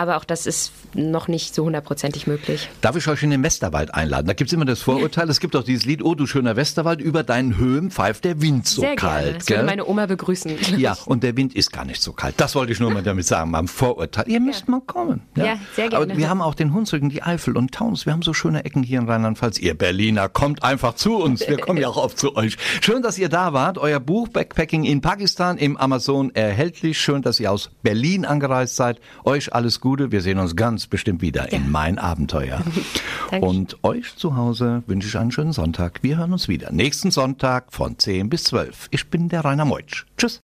Aber 0.00 0.16
auch 0.16 0.24
das 0.24 0.46
ist 0.46 0.72
noch 0.94 1.28
nicht 1.28 1.54
so 1.54 1.66
hundertprozentig 1.66 2.26
möglich. 2.26 2.70
Darf 2.80 2.96
ich 2.96 3.06
euch 3.06 3.22
in 3.22 3.28
den 3.28 3.42
Westerwald 3.42 3.92
einladen? 3.92 4.26
Da 4.26 4.32
gibt's 4.32 4.50
immer 4.50 4.64
das 4.64 4.80
Vorurteil, 4.80 5.28
es 5.28 5.40
gibt 5.40 5.54
auch 5.54 5.62
dieses 5.62 5.84
Lied, 5.84 6.02
oh 6.02 6.14
du 6.14 6.24
schöner 6.24 6.56
Westerwald, 6.56 7.02
über 7.02 7.22
deinen 7.22 7.58
Höhen 7.58 7.90
pfeift 7.90 8.24
der 8.24 8.40
Wind 8.40 8.66
so 8.66 8.80
sehr 8.80 8.96
kalt. 8.96 9.24
gerne. 9.24 9.32
Das 9.34 9.48
würde 9.50 9.58
gell? 9.58 9.66
meine 9.66 9.86
Oma 9.86 10.06
begrüßen. 10.06 10.52
Ja, 10.78 10.96
und 11.04 11.22
der 11.22 11.36
Wind 11.36 11.54
ist 11.54 11.70
gar 11.70 11.84
nicht 11.84 12.00
so 12.00 12.14
kalt. 12.14 12.36
Das 12.38 12.54
wollte 12.54 12.72
ich 12.72 12.80
nur 12.80 12.90
mal 12.90 13.02
damit 13.02 13.26
sagen, 13.26 13.52
beim 13.52 13.68
Vorurteil. 13.68 14.24
Ihr 14.26 14.40
müsst 14.40 14.70
mal 14.70 14.80
kommen. 14.80 15.20
Ja, 15.36 15.58
sehr 15.76 15.90
gerne. 15.90 16.06
Aber 16.06 16.16
wir 16.16 16.30
haben 16.30 16.40
auch 16.40 16.54
den 16.54 16.72
Hunsrücken, 16.72 17.10
die 17.10 17.22
Eifel 17.22 17.58
und 17.58 17.72
Taunus. 17.72 18.06
Wir 18.06 18.14
haben 18.14 18.22
so 18.22 18.32
schöne 18.32 18.64
Ecken 18.64 18.82
hier 18.82 19.00
in 19.00 19.06
Rheinland-Pfalz. 19.06 19.58
Ihr 19.58 19.76
Berliner, 19.76 20.30
kommt 20.30 20.62
einfach 20.62 20.94
zu 20.94 21.16
uns. 21.16 21.46
Wir 21.46 21.58
kommen 21.58 21.78
ja 21.78 21.88
auch 21.88 21.98
oft 21.98 22.18
zu 22.18 22.36
euch. 22.36 22.56
Schön, 22.80 23.02
dass 23.02 23.18
ihr 23.18 23.28
da 23.28 23.52
wart. 23.52 23.76
Euer 23.76 24.00
Buch 24.00 24.28
Backpacking 24.28 24.84
in 24.84 25.02
Pakistan 25.02 25.58
im 25.58 25.76
Amazon 25.76 26.34
erhältlich. 26.34 26.98
Schön, 26.98 27.20
dass 27.20 27.38
ihr 27.38 27.52
aus 27.52 27.70
Berlin 27.82 28.24
angereist 28.24 28.76
seid. 28.76 28.98
Euch 29.24 29.52
alles 29.52 29.78
Gute. 29.78 29.89
Wir 29.98 30.20
sehen 30.20 30.38
uns 30.38 30.54
ganz 30.54 30.86
bestimmt 30.86 31.20
wieder 31.20 31.52
in 31.52 31.68
mein 31.68 31.98
Abenteuer. 31.98 32.62
Und 33.40 33.76
euch 33.82 34.14
zu 34.14 34.36
Hause 34.36 34.84
wünsche 34.86 35.08
ich 35.08 35.18
einen 35.18 35.32
schönen 35.32 35.52
Sonntag. 35.52 36.02
Wir 36.02 36.18
hören 36.18 36.32
uns 36.32 36.46
wieder 36.46 36.70
nächsten 36.70 37.10
Sonntag 37.10 37.72
von 37.72 37.98
10 37.98 38.30
bis 38.30 38.44
12. 38.44 38.86
Ich 38.92 39.08
bin 39.08 39.28
der 39.28 39.44
Rainer 39.44 39.64
Meutsch. 39.64 40.06
Tschüss. 40.16 40.38